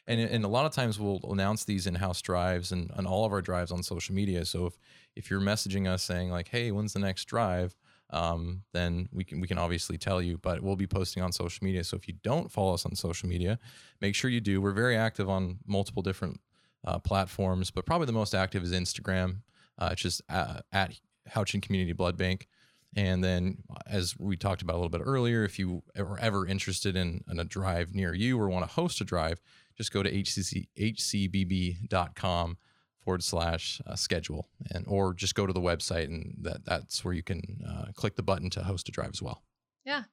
And 0.07 0.21
and 0.21 0.45
a 0.45 0.49
lot 0.49 0.65
of 0.67 0.73
times 0.73 0.99
we'll 0.99 1.21
announce 1.31 1.65
these 1.65 1.87
in-house 1.87 2.23
drives 2.23 2.73
and, 2.73 2.91
and 2.95 3.07
all 3.07 3.25
of 3.25 3.33
our 3.33 3.43
drives 3.43 3.71
on 3.73 3.83
social 3.83 4.15
media. 4.15 4.45
So 4.45 4.67
if 4.67 4.79
if 5.17 5.31
you're 5.31 5.41
messaging 5.41 5.87
us 5.89 6.03
saying 6.03 6.31
like, 6.31 6.49
"Hey, 6.49 6.71
when's 6.71 6.93
the 6.93 6.99
next 7.01 7.25
drive?" 7.27 7.75
Um, 8.13 8.65
then 8.73 9.09
we 9.13 9.23
can 9.25 9.41
we 9.41 9.47
can 9.47 9.59
obviously 9.59 9.97
tell 9.99 10.21
you, 10.23 10.39
but 10.39 10.63
we'll 10.63 10.75
be 10.77 10.87
posting 10.87 11.23
on 11.23 11.33
social 11.33 11.65
media. 11.65 11.85
So 11.85 11.97
if 11.97 12.09
you 12.09 12.15
don't 12.23 12.51
follow 12.51 12.75
us 12.75 12.85
on 12.87 12.95
social 12.97 13.29
media, 13.29 13.59
make 14.01 14.15
sure 14.15 14.31
you 14.31 14.41
do. 14.41 14.61
We're 14.61 14.73
very 14.73 14.97
active 14.97 15.29
on 15.29 15.59
multiple 15.67 16.03
different 16.03 16.41
uh, 16.85 16.99
platforms, 16.99 17.71
but 17.71 17.87
probably 17.87 18.07
the 18.07 18.13
most 18.13 18.35
active 18.35 18.63
is 18.65 18.73
Instagram. 18.73 19.43
Uh, 19.79 19.91
it's 19.93 20.03
just 20.03 20.23
uh, 20.29 20.61
at 20.73 20.99
Houchin 21.29 21.61
Community 21.61 21.93
Blood 21.93 22.17
Bank. 22.17 22.49
And 22.97 23.23
then, 23.23 23.59
as 23.87 24.19
we 24.19 24.37
talked 24.37 24.63
about 24.63 24.73
a 24.73 24.79
little 24.79 24.91
bit 24.91 25.03
earlier, 25.05 25.45
if 25.45 25.61
you 25.61 25.85
are 25.97 26.19
ever 26.19 26.45
interested 26.45 26.97
in, 26.97 27.23
in 27.31 27.39
a 27.39 27.45
drive 27.45 27.95
near 27.95 28.13
you 28.15 28.39
or 28.41 28.49
want 28.49 28.67
to 28.67 28.75
host 28.75 29.01
a 29.01 29.05
drive, 29.05 29.41
just 29.77 29.93
go 29.93 30.03
to 30.03 30.13
hcc, 30.13 30.67
hcbb.com 30.77 32.59
forward 32.99 33.23
slash 33.23 33.81
uh, 33.87 33.95
schedule 33.95 34.49
and 34.73 34.85
or 34.87 35.15
just 35.15 35.35
go 35.35 35.47
to 35.47 35.53
the 35.53 35.61
website 35.61 36.05
and 36.05 36.35
that 36.43 36.65
that's 36.65 37.05
where 37.05 37.15
you 37.15 37.23
can 37.23 37.41
uh, 37.67 37.87
click 37.95 38.15
the 38.15 38.23
button 38.23 38.51
to 38.51 38.63
host 38.63 38.89
a 38.89 38.93
drive 38.93 39.11
as 39.13 39.23
well 39.23 39.43
Yeah. 39.85 40.05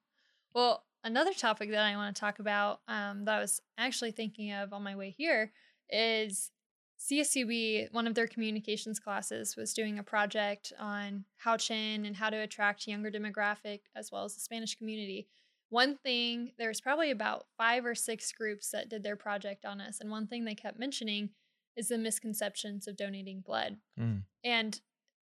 Well, 0.54 0.86
another 1.04 1.34
topic 1.34 1.70
that 1.72 1.84
I 1.84 1.96
want 1.96 2.16
to 2.16 2.20
talk 2.20 2.40
about 2.40 2.82
um, 2.88 3.26
that 3.26 3.38
I 3.38 3.40
was 3.40 3.62
actually 3.78 4.12
thinking 4.12 4.54
of 4.54 4.74
on 4.74 4.84
my 4.84 4.96
way 4.96 5.10
here 5.10 5.52
is 5.90 6.52
CSUB, 7.00 7.94
one 7.94 8.08
of 8.08 8.16
their 8.16 8.28
communications 8.28 9.00
classes, 9.00 9.56
was 9.56 9.74
doing 9.74 10.00
a 10.00 10.04
project 10.04 10.74
on 10.80 11.26
Houchin 11.44 12.06
and 12.06 12.16
how 12.16 12.30
to 12.30 12.38
attract 12.38 12.88
younger 12.88 13.12
demographic 13.12 13.82
as 13.96 14.12
well 14.12 14.24
as 14.24 14.34
the 14.34 14.42
Spanish 14.42 14.76
community. 14.76 15.28
One 15.70 15.98
thing, 15.98 16.54
there's 16.58 16.82
probably 16.82 17.12
about 17.12 17.46
five 17.58 17.86
or 17.86 17.94
six 17.94 18.32
groups 18.32 18.72
that 18.72 18.90
did 18.90 19.04
their 19.04 19.16
project 19.16 19.66
on 19.66 19.80
us. 19.80 20.00
And 20.00 20.10
one 20.10 20.28
thing 20.28 20.46
they 20.46 20.56
kept 20.56 20.80
mentioning 20.80 21.30
is 21.76 21.90
the 21.90 21.98
misconceptions 21.98 22.88
of 22.88 22.98
donating 22.98 23.42
blood. 23.42 23.78
Mm. 24.00 24.24
And 24.44 24.82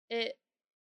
it 0.09 0.37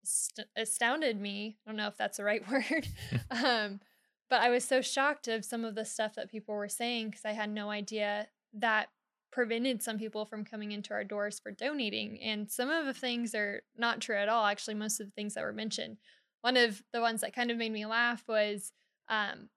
st- 0.04 0.48
astounded 0.56 1.20
me. 1.20 1.58
I 1.64 1.70
don't 1.70 1.76
know 1.76 1.86
if 1.86 1.96
that's 1.96 2.16
the 2.16 2.24
right 2.24 2.42
word. 2.50 2.88
um, 3.30 3.80
but 4.28 4.40
I 4.40 4.50
was 4.50 4.64
so 4.64 4.80
shocked 4.80 5.28
of 5.28 5.44
some 5.44 5.64
of 5.64 5.74
the 5.74 5.84
stuff 5.84 6.14
that 6.14 6.30
people 6.30 6.54
were 6.54 6.68
saying 6.68 7.10
because 7.10 7.24
I 7.24 7.32
had 7.32 7.50
no 7.50 7.70
idea 7.70 8.28
that 8.54 8.88
prevented 9.32 9.82
some 9.82 9.98
people 9.98 10.26
from 10.26 10.44
coming 10.44 10.72
into 10.72 10.92
our 10.92 11.04
doors 11.04 11.40
for 11.40 11.50
donating. 11.50 12.20
And 12.22 12.50
some 12.50 12.70
of 12.70 12.86
the 12.86 12.94
things 12.94 13.34
are 13.34 13.62
not 13.76 14.00
true 14.00 14.16
at 14.16 14.28
all. 14.28 14.46
Actually, 14.46 14.74
most 14.74 15.00
of 15.00 15.06
the 15.06 15.12
things 15.12 15.34
that 15.34 15.44
were 15.44 15.52
mentioned. 15.52 15.96
One 16.42 16.56
of 16.56 16.82
the 16.92 17.00
ones 17.00 17.22
that 17.22 17.34
kind 17.34 17.50
of 17.50 17.56
made 17.56 17.72
me 17.72 17.86
laugh 17.86 18.22
was 18.28 18.72
um, 19.08 19.48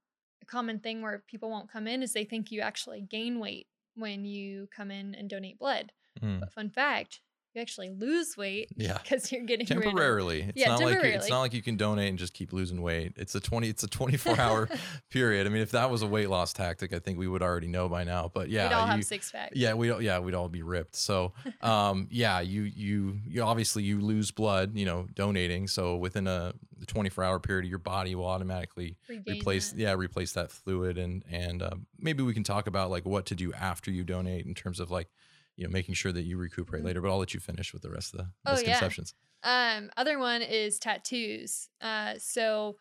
a 0.41 0.46
common 0.46 0.79
thing 0.79 1.01
where 1.01 1.24
people 1.27 1.50
won't 1.50 1.72
come 1.72 1.88
in 1.88 2.01
is 2.01 2.13
they 2.13 2.25
think 2.25 2.51
you 2.51 2.62
actually 2.62 3.01
gain 3.01 3.39
weight 3.39 3.67
when 3.96 4.25
you 4.25 4.67
come 4.75 4.91
in 4.91 5.13
and 5.15 5.29
donate 5.29 5.60
blood. 5.60 5.91
Mm. 6.22 6.39
But 6.39 6.53
fun 6.53 6.70
fact, 6.70 7.22
you 7.55 7.62
actually 7.62 7.89
lose 7.89 8.35
weight 8.38 8.69
yeah. 8.75 8.97
because 9.03 9.31
you're 9.31 9.43
getting 9.43 9.65
rid 9.67 9.77
of- 9.77 9.83
temporarily. 9.83 10.41
It's 10.41 10.51
Yeah, 10.55 10.69
not 10.69 10.81
like 10.81 11.03
it's 11.03 11.29
not 11.29 11.39
like 11.41 11.53
you 11.53 11.62
can 11.62 11.77
donate 11.77 12.09
and 12.09 12.19
just 12.19 12.33
keep 12.33 12.53
losing 12.53 12.81
weight. 12.81 13.13
It's 13.17 13.33
a 13.35 13.39
20 13.39 13.69
it's 13.69 13.83
a 13.83 13.88
24 13.95 14.39
hour 14.39 14.69
period. 15.09 15.47
I 15.47 15.50
mean 15.50 15.62
if 15.62 15.71
that 15.71 15.89
was 15.89 16.01
a 16.01 16.07
weight 16.07 16.29
loss 16.29 16.53
tactic 16.53 16.93
i 16.93 17.00
think 17.00 17.17
we 17.17 17.27
would 17.27 17.41
already 17.41 17.67
know 17.67 17.88
by 17.89 18.03
now 18.03 18.29
but 18.33 18.50
yeah 18.50 18.67
We'd 18.67 18.74
all 18.75 18.85
you, 18.88 18.91
have 18.91 19.03
six 19.05 19.31
packs. 19.31 19.55
yeah 19.55 19.74
we 19.74 19.88
don't 19.88 20.01
yeah 20.01 20.19
we'd 20.19 20.35
all 20.35 20.50
be 20.50 20.63
ripped. 20.63 20.95
So 20.95 21.33
um 21.62 22.07
yeah 22.12 22.39
you 22.41 22.63
you 22.63 23.19
you 23.27 23.41
obviously 23.43 23.83
you 23.83 24.00
lose 24.01 24.31
blood 24.31 24.75
you 24.75 24.85
know 24.85 25.07
donating. 25.13 25.67
So 25.67 25.95
within 25.95 26.27
a 26.27 26.53
24 26.88 27.24
hour 27.24 27.39
period 27.39 27.67
your 27.69 27.79
body 27.79 28.15
will 28.15 28.25
automatically 28.27 28.97
Regain 29.07 29.38
replace 29.38 29.71
that. 29.71 29.79
yeah 29.79 29.93
replace 29.93 30.33
that 30.33 30.51
fluid. 30.51 30.97
And 30.97 31.24
and 31.31 31.62
uh, 31.62 31.71
maybe 32.00 32.21
we 32.24 32.33
can 32.33 32.43
talk 32.43 32.67
about 32.67 32.89
like 32.91 33.05
what 33.05 33.25
to 33.27 33.35
do 33.35 33.53
after 33.53 33.91
you 33.91 34.03
donate 34.03 34.45
in 34.45 34.53
terms 34.53 34.79
of 34.79 34.91
like 34.91 35.07
you 35.55 35.65
know 35.65 35.71
making 35.71 35.95
sure 35.95 36.12
that 36.12 36.24
you 36.24 36.38
recuperate 36.38 36.83
Mhm. 36.83 36.85
later 36.85 37.01
but 37.01 37.09
i'll 37.12 37.17
let 37.17 37.33
you 37.33 37.39
finish 37.39 37.74
with 37.74 37.81
the 37.81 37.89
rest 37.91 38.13
of 38.13 38.19
the 38.19 38.31
Oh, 38.45 38.59
yeah. 38.59 38.71
misconceptions 38.74 39.13
Um, 39.43 39.91
other 39.97 40.17
one 40.19 40.41
is 40.41 40.79
tattoos. 40.79 41.69
Uh, 41.79 42.15
so 42.17 42.77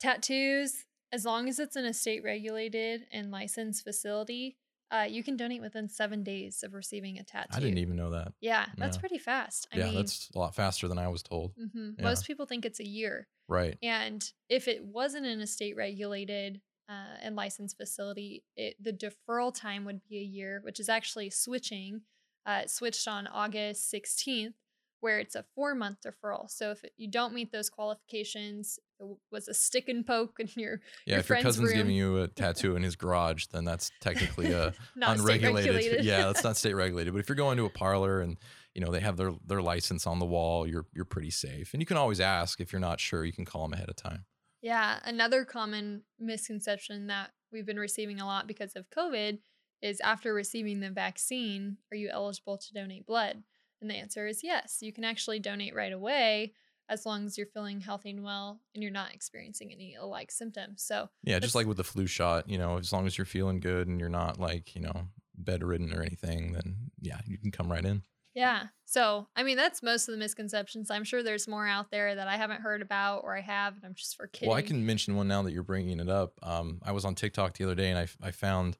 tattoos, 0.00 0.86
as 1.12 1.24
long 1.24 1.48
as 1.48 1.58
it's 1.58 1.76
in 1.76 1.84
a 1.84 1.94
state 1.94 2.22
regulated 2.24 3.06
and 3.12 3.30
licensed 3.30 3.84
facility, 3.84 4.58
uh, 4.90 5.06
you 5.08 5.22
can 5.24 5.36
donate 5.36 5.60
within 5.62 5.88
seven 5.88 6.22
days 6.22 6.62
of 6.62 6.74
receiving 6.74 7.18
a 7.18 7.24
tattoo. 7.24 7.56
i 7.56 7.60
didn't 7.60 7.78
even 7.78 7.96
know 7.96 8.10
that 8.10 8.32
Yeah, 8.40 8.66
that's 8.78 8.96
Yeah. 8.96 9.00
pretty 9.00 9.18
fast. 9.18 9.68
I 9.72 9.78
yeah 9.78 9.84
mean, 9.84 9.94
that's 9.96 10.30
a 10.34 10.38
lot 10.38 10.54
faster 10.54 10.88
than 10.88 10.98
i 10.98 11.08
was 11.08 11.22
told 11.22 11.54
mhm. 11.58 11.98
yeah. 11.98 12.04
most 12.04 12.26
people 12.26 12.46
think 12.46 12.64
it's 12.64 12.80
a 12.80 12.88
year. 12.88 13.28
right 13.48 13.78
And 13.82 14.22
if 14.48 14.68
it 14.68 14.84
wasn't 14.84 15.26
in 15.26 15.40
a 15.40 15.46
state 15.46 15.76
regulated 15.76 16.60
uh, 16.88 17.16
and 17.22 17.34
licensed 17.36 17.76
facility, 17.76 18.44
it, 18.56 18.76
the 18.82 18.92
deferral 18.92 19.54
time 19.54 19.84
would 19.84 20.00
be 20.08 20.18
a 20.18 20.22
year, 20.22 20.60
which 20.64 20.80
is 20.80 20.88
actually 20.88 21.30
switching. 21.30 22.02
Uh, 22.46 22.60
it 22.64 22.70
switched 22.70 23.08
on 23.08 23.26
August 23.26 23.92
16th, 23.92 24.52
where 25.00 25.18
it's 25.18 25.34
a 25.34 25.44
four 25.54 25.74
month 25.74 25.98
deferral. 26.06 26.50
So 26.50 26.70
if 26.70 26.84
you 26.96 27.10
don't 27.10 27.32
meet 27.34 27.52
those 27.52 27.70
qualifications, 27.70 28.78
it 29.00 29.06
was 29.30 29.48
a 29.48 29.54
stick 29.54 29.88
and 29.88 30.06
poke 30.06 30.36
in 30.38 30.48
your 30.56 30.80
yeah 31.06 31.14
Your 31.14 31.20
if 31.20 31.28
your 31.28 31.38
cousin's 31.42 31.68
room. 31.68 31.76
giving 31.78 31.94
you 31.96 32.22
a 32.22 32.28
tattoo 32.42 32.76
in 32.76 32.82
his 32.82 32.96
garage 32.96 33.46
then 33.46 33.64
that's 33.64 33.90
technically 34.00 34.52
a 34.52 34.72
unregulated 35.02 35.74
regulated. 35.74 36.04
yeah 36.06 36.26
that's 36.26 36.44
not 36.44 36.56
state 36.56 36.74
regulated 36.74 37.12
but 37.12 37.18
if 37.18 37.28
you're 37.28 37.34
going 37.36 37.56
to 37.56 37.64
a 37.64 37.70
parlor 37.70 38.20
and 38.20 38.36
you 38.72 38.80
know 38.80 38.92
they 38.92 39.00
have 39.00 39.16
their 39.16 39.32
their 39.46 39.60
license 39.60 40.06
on 40.06 40.20
the 40.20 40.24
wall 40.24 40.64
you're 40.66 40.86
you're 40.94 41.04
pretty 41.04 41.30
safe 41.30 41.74
and 41.74 41.82
you 41.82 41.86
can 41.86 41.96
always 41.96 42.20
ask 42.20 42.60
if 42.60 42.72
you're 42.72 42.80
not 42.80 43.00
sure 43.00 43.24
you 43.24 43.32
can 43.32 43.44
call 43.44 43.62
them 43.62 43.72
ahead 43.72 43.88
of 43.88 43.96
time 43.96 44.24
Yeah, 44.64 44.98
another 45.04 45.44
common 45.44 46.04
misconception 46.18 47.08
that 47.08 47.32
we've 47.52 47.66
been 47.66 47.78
receiving 47.78 48.18
a 48.18 48.24
lot 48.24 48.46
because 48.46 48.72
of 48.76 48.88
COVID 48.88 49.40
is 49.82 50.00
after 50.00 50.32
receiving 50.32 50.80
the 50.80 50.88
vaccine, 50.88 51.76
are 51.92 51.96
you 51.98 52.08
eligible 52.10 52.56
to 52.56 52.72
donate 52.72 53.04
blood? 53.04 53.42
And 53.82 53.90
the 53.90 53.94
answer 53.94 54.26
is 54.26 54.42
yes. 54.42 54.78
You 54.80 54.90
can 54.90 55.04
actually 55.04 55.38
donate 55.38 55.74
right 55.74 55.92
away. 55.92 56.54
as 56.88 57.04
long 57.04 57.26
as 57.26 57.36
you're 57.36 57.46
feeling 57.46 57.80
healthy 57.80 58.10
and 58.10 58.24
well 58.24 58.60
and 58.74 58.82
you're 58.82 58.92
not 58.92 59.14
experiencing 59.14 59.70
any 59.70 59.96
like 60.02 60.30
symptoms. 60.30 60.82
So 60.82 61.10
Yeah, 61.22 61.38
just 61.40 61.54
like 61.54 61.66
with 61.66 61.76
the 61.76 61.84
flu 61.84 62.06
shot, 62.06 62.48
you 62.48 62.56
know, 62.56 62.78
as 62.78 62.90
long 62.90 63.06
as 63.06 63.18
you're 63.18 63.24
feeling 63.26 63.60
good 63.60 63.86
and 63.88 64.00
you're 64.00 64.08
not 64.08 64.40
like, 64.40 64.74
you 64.74 64.80
know, 64.80 65.08
bedridden 65.36 65.92
or 65.92 66.00
anything, 66.00 66.52
then 66.52 66.90
yeah, 67.00 67.20
you 67.26 67.36
can 67.36 67.50
come 67.50 67.70
right 67.70 67.84
in. 67.84 68.02
Yeah. 68.34 68.64
So, 68.84 69.28
I 69.36 69.42
mean, 69.42 69.56
that's 69.56 69.82
most 69.82 70.08
of 70.08 70.12
the 70.12 70.18
misconceptions. 70.18 70.90
I'm 70.90 71.04
sure 71.04 71.22
there's 71.22 71.48
more 71.48 71.66
out 71.66 71.90
there 71.90 72.14
that 72.14 72.28
I 72.28 72.36
haven't 72.36 72.60
heard 72.60 72.82
about 72.82 73.24
or 73.24 73.36
I 73.36 73.40
have, 73.40 73.76
and 73.76 73.84
I'm 73.84 73.94
just 73.94 74.16
for 74.16 74.26
kidding. 74.26 74.48
Well, 74.48 74.58
I 74.58 74.62
can 74.62 74.84
mention 74.84 75.16
one 75.16 75.28
now 75.28 75.42
that 75.42 75.52
you're 75.52 75.62
bringing 75.62 76.00
it 76.00 76.08
up. 76.08 76.34
Um, 76.42 76.80
I 76.84 76.92
was 76.92 77.04
on 77.04 77.14
TikTok 77.14 77.56
the 77.56 77.64
other 77.64 77.74
day 77.74 77.90
and 77.90 77.98
I, 77.98 78.08
I 78.26 78.30
found 78.30 78.76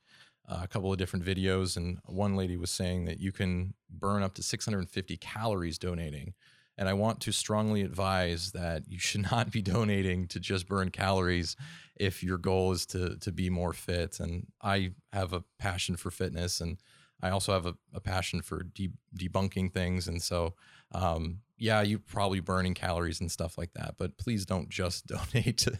uh, 0.48 0.60
a 0.62 0.68
couple 0.68 0.92
of 0.92 0.98
different 0.98 1.24
videos, 1.24 1.76
and 1.76 1.98
one 2.04 2.36
lady 2.36 2.56
was 2.56 2.70
saying 2.70 3.06
that 3.06 3.18
you 3.18 3.32
can 3.32 3.74
burn 3.88 4.22
up 4.22 4.34
to 4.34 4.42
650 4.42 5.16
calories 5.16 5.78
donating. 5.78 6.34
And 6.76 6.88
I 6.88 6.92
want 6.92 7.20
to 7.20 7.32
strongly 7.32 7.82
advise 7.82 8.52
that 8.52 8.82
you 8.88 8.98
should 8.98 9.22
not 9.30 9.50
be 9.50 9.62
donating 9.62 10.26
to 10.28 10.40
just 10.40 10.68
burn 10.68 10.90
calories 10.90 11.56
if 11.96 12.22
your 12.22 12.38
goal 12.38 12.72
is 12.72 12.84
to 12.86 13.16
to 13.18 13.32
be 13.32 13.48
more 13.48 13.72
fit. 13.72 14.20
And 14.20 14.48
I 14.62 14.92
have 15.12 15.32
a 15.32 15.44
passion 15.58 15.96
for 15.96 16.10
fitness, 16.10 16.60
and 16.60 16.78
I 17.22 17.30
also 17.30 17.52
have 17.52 17.66
a, 17.66 17.74
a 17.94 18.00
passion 18.00 18.42
for 18.42 18.62
de- 18.64 18.92
debunking 19.16 19.72
things. 19.72 20.08
And 20.08 20.20
so, 20.22 20.54
um, 20.92 21.40
yeah, 21.56 21.80
you 21.82 21.98
probably 21.98 22.40
burning 22.40 22.74
calories 22.74 23.20
and 23.20 23.30
stuff 23.30 23.56
like 23.56 23.72
that, 23.74 23.94
but 23.96 24.18
please 24.18 24.44
don't 24.44 24.68
just 24.68 25.06
donate 25.34 25.58
to 25.58 25.70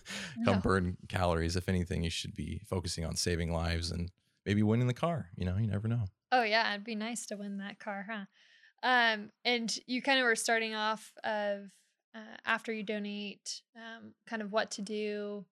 come 0.44 0.56
No. 0.56 0.60
burn 0.60 0.96
calories. 1.08 1.56
If 1.56 1.68
anything, 1.68 2.02
you 2.04 2.10
should 2.10 2.34
be 2.34 2.60
focusing 2.66 3.04
on 3.04 3.16
saving 3.16 3.52
lives 3.52 3.90
and 3.90 4.10
maybe 4.46 4.62
winning 4.62 4.86
the 4.86 4.94
car. 4.94 5.30
You 5.36 5.44
know, 5.44 5.56
you 5.56 5.66
never 5.66 5.88
know. 5.88 6.04
Oh 6.32 6.42
yeah, 6.42 6.72
it'd 6.72 6.84
be 6.84 6.94
nice 6.94 7.26
to 7.26 7.36
win 7.36 7.58
that 7.58 7.78
car, 7.78 8.06
huh? 8.10 8.24
Um, 8.82 9.30
and 9.44 9.76
you 9.86 10.02
kind 10.02 10.18
of 10.20 10.24
were 10.24 10.36
starting 10.36 10.74
off 10.74 11.12
of 11.24 11.70
uh, 12.14 12.36
after 12.44 12.72
you 12.72 12.82
donate, 12.82 13.62
um, 13.76 14.12
kind 14.26 14.42
of 14.42 14.52
what 14.52 14.70
to 14.72 14.82
do, 14.82 15.44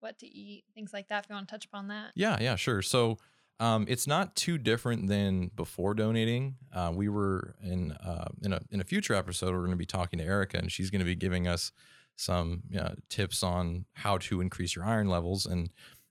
what 0.00 0.18
to 0.18 0.26
eat, 0.26 0.64
things 0.74 0.92
like 0.92 1.08
that. 1.08 1.24
If 1.24 1.30
you 1.30 1.34
want 1.34 1.48
to 1.48 1.52
touch 1.52 1.64
upon 1.64 1.88
that, 1.88 2.12
Yeah, 2.14 2.36
yeah, 2.40 2.56
sure. 2.56 2.82
So 2.82 3.18
um, 3.60 3.86
it's 3.88 4.06
not 4.06 4.34
too 4.34 4.58
different 4.58 5.06
than 5.08 5.50
before 5.54 5.94
donating. 5.94 6.56
Uh, 6.72 6.92
we 6.94 7.08
were 7.08 7.54
in 7.62 7.92
uh, 7.92 8.28
in 8.42 8.52
a 8.52 8.60
in 8.70 8.80
a 8.80 8.84
future 8.84 9.14
episode. 9.14 9.52
We're 9.52 9.60
going 9.60 9.70
to 9.70 9.76
be 9.76 9.86
talking 9.86 10.18
to 10.18 10.24
Erica, 10.24 10.58
and 10.58 10.70
she's 10.70 10.90
going 10.90 11.00
to 11.00 11.04
be 11.04 11.14
giving 11.14 11.46
us 11.46 11.72
some 12.16 12.62
uh, 12.78 12.94
tips 13.08 13.42
on 13.42 13.84
how 13.94 14.18
to 14.18 14.40
increase 14.40 14.74
your 14.74 14.84
iron 14.84 15.08
levels. 15.08 15.46
And 15.46 15.70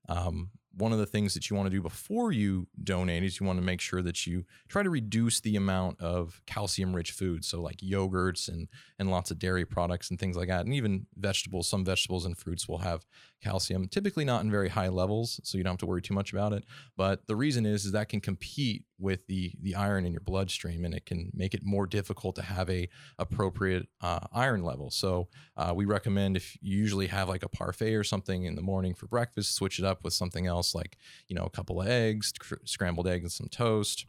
um, 0.09 0.51
one 0.75 0.91
of 0.91 0.97
the 0.97 1.05
things 1.05 1.33
that 1.35 1.49
you 1.49 1.55
want 1.55 1.67
to 1.67 1.75
do 1.75 1.81
before 1.81 2.31
you 2.31 2.67
donate 2.83 3.23
is 3.23 3.39
you 3.39 3.45
want 3.45 3.59
to 3.59 3.65
make 3.65 3.79
sure 3.79 4.01
that 4.01 4.25
you 4.25 4.43
try 4.67 4.81
to 4.81 4.89
reduce 4.89 5.39
the 5.39 5.55
amount 5.55 6.01
of 6.01 6.41
calcium-rich 6.47 7.11
foods, 7.11 7.47
so 7.47 7.61
like 7.61 7.77
yogurts 7.77 8.47
and 8.47 8.67
and 8.97 9.11
lots 9.11 9.31
of 9.31 9.39
dairy 9.39 9.65
products 9.65 10.09
and 10.09 10.19
things 10.19 10.35
like 10.35 10.47
that, 10.47 10.65
and 10.65 10.73
even 10.73 11.05
vegetables. 11.17 11.67
Some 11.67 11.85
vegetables 11.85 12.25
and 12.25 12.37
fruits 12.37 12.67
will 12.67 12.79
have 12.79 13.05
calcium, 13.41 13.87
typically 13.87 14.25
not 14.25 14.43
in 14.43 14.49
very 14.49 14.69
high 14.69 14.87
levels, 14.87 15.39
so 15.43 15.57
you 15.57 15.63
don't 15.63 15.73
have 15.73 15.79
to 15.79 15.85
worry 15.85 16.01
too 16.01 16.13
much 16.13 16.31
about 16.31 16.53
it. 16.53 16.63
But 16.95 17.27
the 17.27 17.35
reason 17.35 17.65
is, 17.65 17.85
is 17.85 17.91
that 17.91 18.09
can 18.09 18.21
compete 18.21 18.85
with 19.03 19.27
the 19.27 19.53
the 19.61 19.75
iron 19.75 20.05
in 20.05 20.13
your 20.13 20.21
bloodstream, 20.21 20.85
and 20.85 20.95
it 20.95 21.05
can 21.05 21.29
make 21.33 21.53
it 21.53 21.63
more 21.63 21.85
difficult 21.85 22.35
to 22.37 22.41
have 22.41 22.69
a 22.69 22.89
appropriate 23.19 23.87
uh, 24.01 24.21
iron 24.31 24.63
level. 24.63 24.89
So 24.89 25.27
uh, 25.57 25.73
we 25.75 25.85
recommend 25.85 26.37
if 26.37 26.57
you 26.61 26.77
usually 26.77 27.07
have 27.07 27.29
like 27.29 27.43
a 27.43 27.49
parfait 27.49 27.93
or 27.93 28.03
something 28.03 28.45
in 28.45 28.55
the 28.55 28.61
morning 28.61 28.95
for 28.95 29.07
breakfast, 29.07 29.53
switch 29.53 29.77
it 29.77 29.85
up 29.85 30.03
with 30.03 30.13
something 30.13 30.47
else 30.47 30.73
like 30.73 30.97
you 31.27 31.35
know 31.35 31.43
a 31.43 31.49
couple 31.49 31.81
of 31.81 31.87
eggs, 31.87 32.31
cr- 32.39 32.55
scrambled 32.65 33.07
eggs, 33.07 33.23
and 33.23 33.31
some 33.31 33.49
toast. 33.49 34.07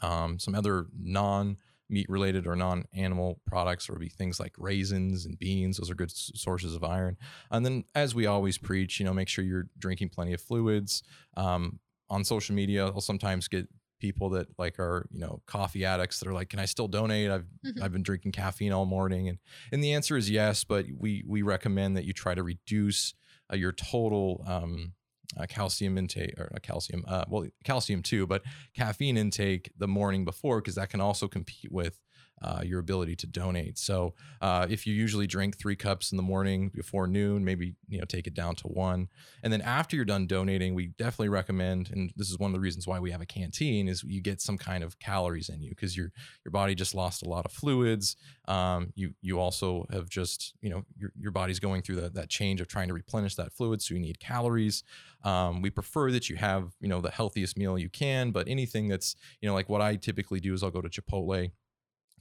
Um, 0.00 0.38
some 0.38 0.54
other 0.54 0.86
non 0.98 1.58
meat 1.90 2.06
related 2.08 2.46
or 2.46 2.56
non 2.56 2.84
animal 2.94 3.40
products 3.46 3.90
would 3.90 3.98
be 3.98 4.08
things 4.08 4.40
like 4.40 4.54
raisins 4.56 5.26
and 5.26 5.38
beans. 5.38 5.76
Those 5.76 5.90
are 5.90 5.94
good 5.94 6.10
s- 6.10 6.32
sources 6.34 6.74
of 6.74 6.84
iron. 6.84 7.18
And 7.50 7.66
then, 7.66 7.84
as 7.94 8.14
we 8.14 8.26
always 8.26 8.56
preach, 8.56 8.98
you 8.98 9.04
know, 9.04 9.12
make 9.12 9.28
sure 9.28 9.44
you're 9.44 9.68
drinking 9.78 10.08
plenty 10.10 10.32
of 10.32 10.40
fluids. 10.40 11.02
Um, 11.36 11.80
on 12.08 12.24
social 12.24 12.54
media, 12.54 12.86
I'll 12.86 13.00
sometimes 13.00 13.48
get 13.48 13.68
people 14.02 14.28
that 14.30 14.48
like 14.58 14.78
are 14.80 15.06
you 15.12 15.20
know 15.20 15.40
coffee 15.46 15.84
addicts 15.84 16.18
that 16.18 16.28
are 16.28 16.32
like 16.34 16.48
can 16.48 16.58
i 16.58 16.64
still 16.66 16.88
donate 16.88 17.30
i've 17.30 17.46
Mhm. 17.64 17.80
i've 17.80 17.92
been 17.92 18.02
drinking 18.02 18.32
caffeine 18.32 18.72
all 18.72 18.84
morning 18.84 19.28
and 19.28 19.38
and 19.70 19.82
the 19.82 19.92
answer 19.92 20.16
is 20.16 20.28
yes 20.28 20.64
but 20.64 20.86
we 20.98 21.22
we 21.26 21.40
recommend 21.42 21.96
that 21.96 22.04
you 22.04 22.12
try 22.12 22.34
to 22.34 22.42
reduce 22.42 23.14
uh, 23.52 23.56
your 23.56 23.70
total 23.72 24.44
um 24.46 24.92
uh, 25.38 25.46
calcium 25.48 25.96
intake 25.96 26.34
or 26.38 26.52
uh, 26.54 26.58
calcium 26.60 27.04
uh 27.06 27.24
well 27.28 27.46
calcium 27.64 28.02
too 28.02 28.26
but 28.26 28.42
caffeine 28.74 29.16
intake 29.16 29.70
the 29.78 29.86
morning 29.88 30.24
before 30.24 30.60
because 30.60 30.74
that 30.74 30.90
can 30.90 31.00
also 31.00 31.28
compete 31.28 31.70
with 31.70 32.00
uh, 32.42 32.62
your 32.64 32.80
ability 32.80 33.16
to 33.16 33.26
donate. 33.26 33.78
So 33.78 34.14
uh, 34.40 34.66
if 34.68 34.86
you 34.86 34.94
usually 34.94 35.26
drink 35.26 35.58
three 35.58 35.76
cups 35.76 36.10
in 36.10 36.16
the 36.16 36.22
morning 36.22 36.70
before 36.74 37.06
noon, 37.06 37.44
maybe 37.44 37.74
you 37.88 37.98
know 37.98 38.04
take 38.04 38.26
it 38.26 38.34
down 38.34 38.56
to 38.56 38.68
one, 38.68 39.08
and 39.42 39.52
then 39.52 39.60
after 39.60 39.96
you're 39.96 40.04
done 40.04 40.26
donating, 40.26 40.74
we 40.74 40.88
definitely 40.88 41.28
recommend, 41.28 41.90
and 41.90 42.12
this 42.16 42.30
is 42.30 42.38
one 42.38 42.50
of 42.50 42.54
the 42.54 42.60
reasons 42.60 42.86
why 42.86 42.98
we 42.98 43.10
have 43.10 43.20
a 43.20 43.26
canteen, 43.26 43.88
is 43.88 44.02
you 44.02 44.20
get 44.20 44.40
some 44.40 44.58
kind 44.58 44.82
of 44.82 44.98
calories 44.98 45.48
in 45.48 45.62
you 45.62 45.70
because 45.70 45.96
your 45.96 46.10
your 46.44 46.50
body 46.52 46.74
just 46.74 46.94
lost 46.94 47.24
a 47.24 47.28
lot 47.28 47.44
of 47.44 47.52
fluids. 47.52 48.16
Um, 48.48 48.92
you 48.94 49.14
you 49.20 49.38
also 49.38 49.86
have 49.92 50.08
just 50.08 50.54
you 50.60 50.70
know 50.70 50.84
your 50.98 51.12
your 51.18 51.32
body's 51.32 51.60
going 51.60 51.82
through 51.82 51.96
that 51.96 52.14
that 52.14 52.28
change 52.28 52.60
of 52.60 52.68
trying 52.68 52.88
to 52.88 52.94
replenish 52.94 53.36
that 53.36 53.52
fluid, 53.52 53.80
so 53.80 53.94
you 53.94 54.00
need 54.00 54.18
calories. 54.20 54.82
Um, 55.24 55.62
we 55.62 55.70
prefer 55.70 56.10
that 56.10 56.28
you 56.28 56.36
have 56.36 56.72
you 56.80 56.88
know 56.88 57.00
the 57.00 57.10
healthiest 57.10 57.56
meal 57.56 57.78
you 57.78 57.88
can, 57.88 58.32
but 58.32 58.48
anything 58.48 58.88
that's 58.88 59.14
you 59.40 59.48
know 59.48 59.54
like 59.54 59.68
what 59.68 59.80
I 59.80 59.96
typically 59.96 60.40
do 60.40 60.52
is 60.54 60.62
I'll 60.62 60.70
go 60.70 60.80
to 60.80 60.88
Chipotle 60.88 61.52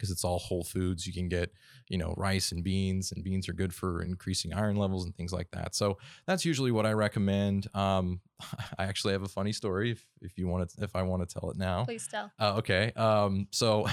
because 0.02 0.10
it's 0.10 0.24
all 0.24 0.40
whole 0.40 0.64
foods. 0.64 1.06
You 1.06 1.14
can 1.14 1.30
get, 1.30 1.52
you 1.88 2.00
know, 2.00 2.16
rice 2.18 2.52
and 2.52 2.64
beans, 2.64 3.12
and 3.12 3.24
beans 3.24 3.48
are 3.48 3.54
good 3.54 3.72
for 3.72 4.02
increasing 4.02 4.52
iron 4.52 4.76
levels 4.76 5.06
and 5.06 5.16
things 5.16 5.32
like 5.32 5.52
that. 5.52 5.76
So 5.76 6.00
that's 6.26 6.44
usually 6.44 6.72
what 6.72 6.88
I 6.88 6.94
recommend. 6.94 7.68
Um, 7.76 8.20
I 8.80 8.86
actually 8.86 9.14
have 9.14 9.22
a 9.22 9.28
funny 9.28 9.52
story 9.52 9.92
if 9.92 10.04
if 10.22 10.40
you 10.40 10.48
want 10.48 10.68
to 10.72 10.84
if 10.84 10.96
I 10.96 11.04
want 11.04 11.28
to 11.28 11.40
tell 11.40 11.52
it 11.52 11.58
now. 11.58 11.86
please 11.86 12.08
tell. 12.08 12.32
Uh, 12.40 12.56
okay. 12.58 12.92
Um, 12.96 13.48
so 13.52 13.86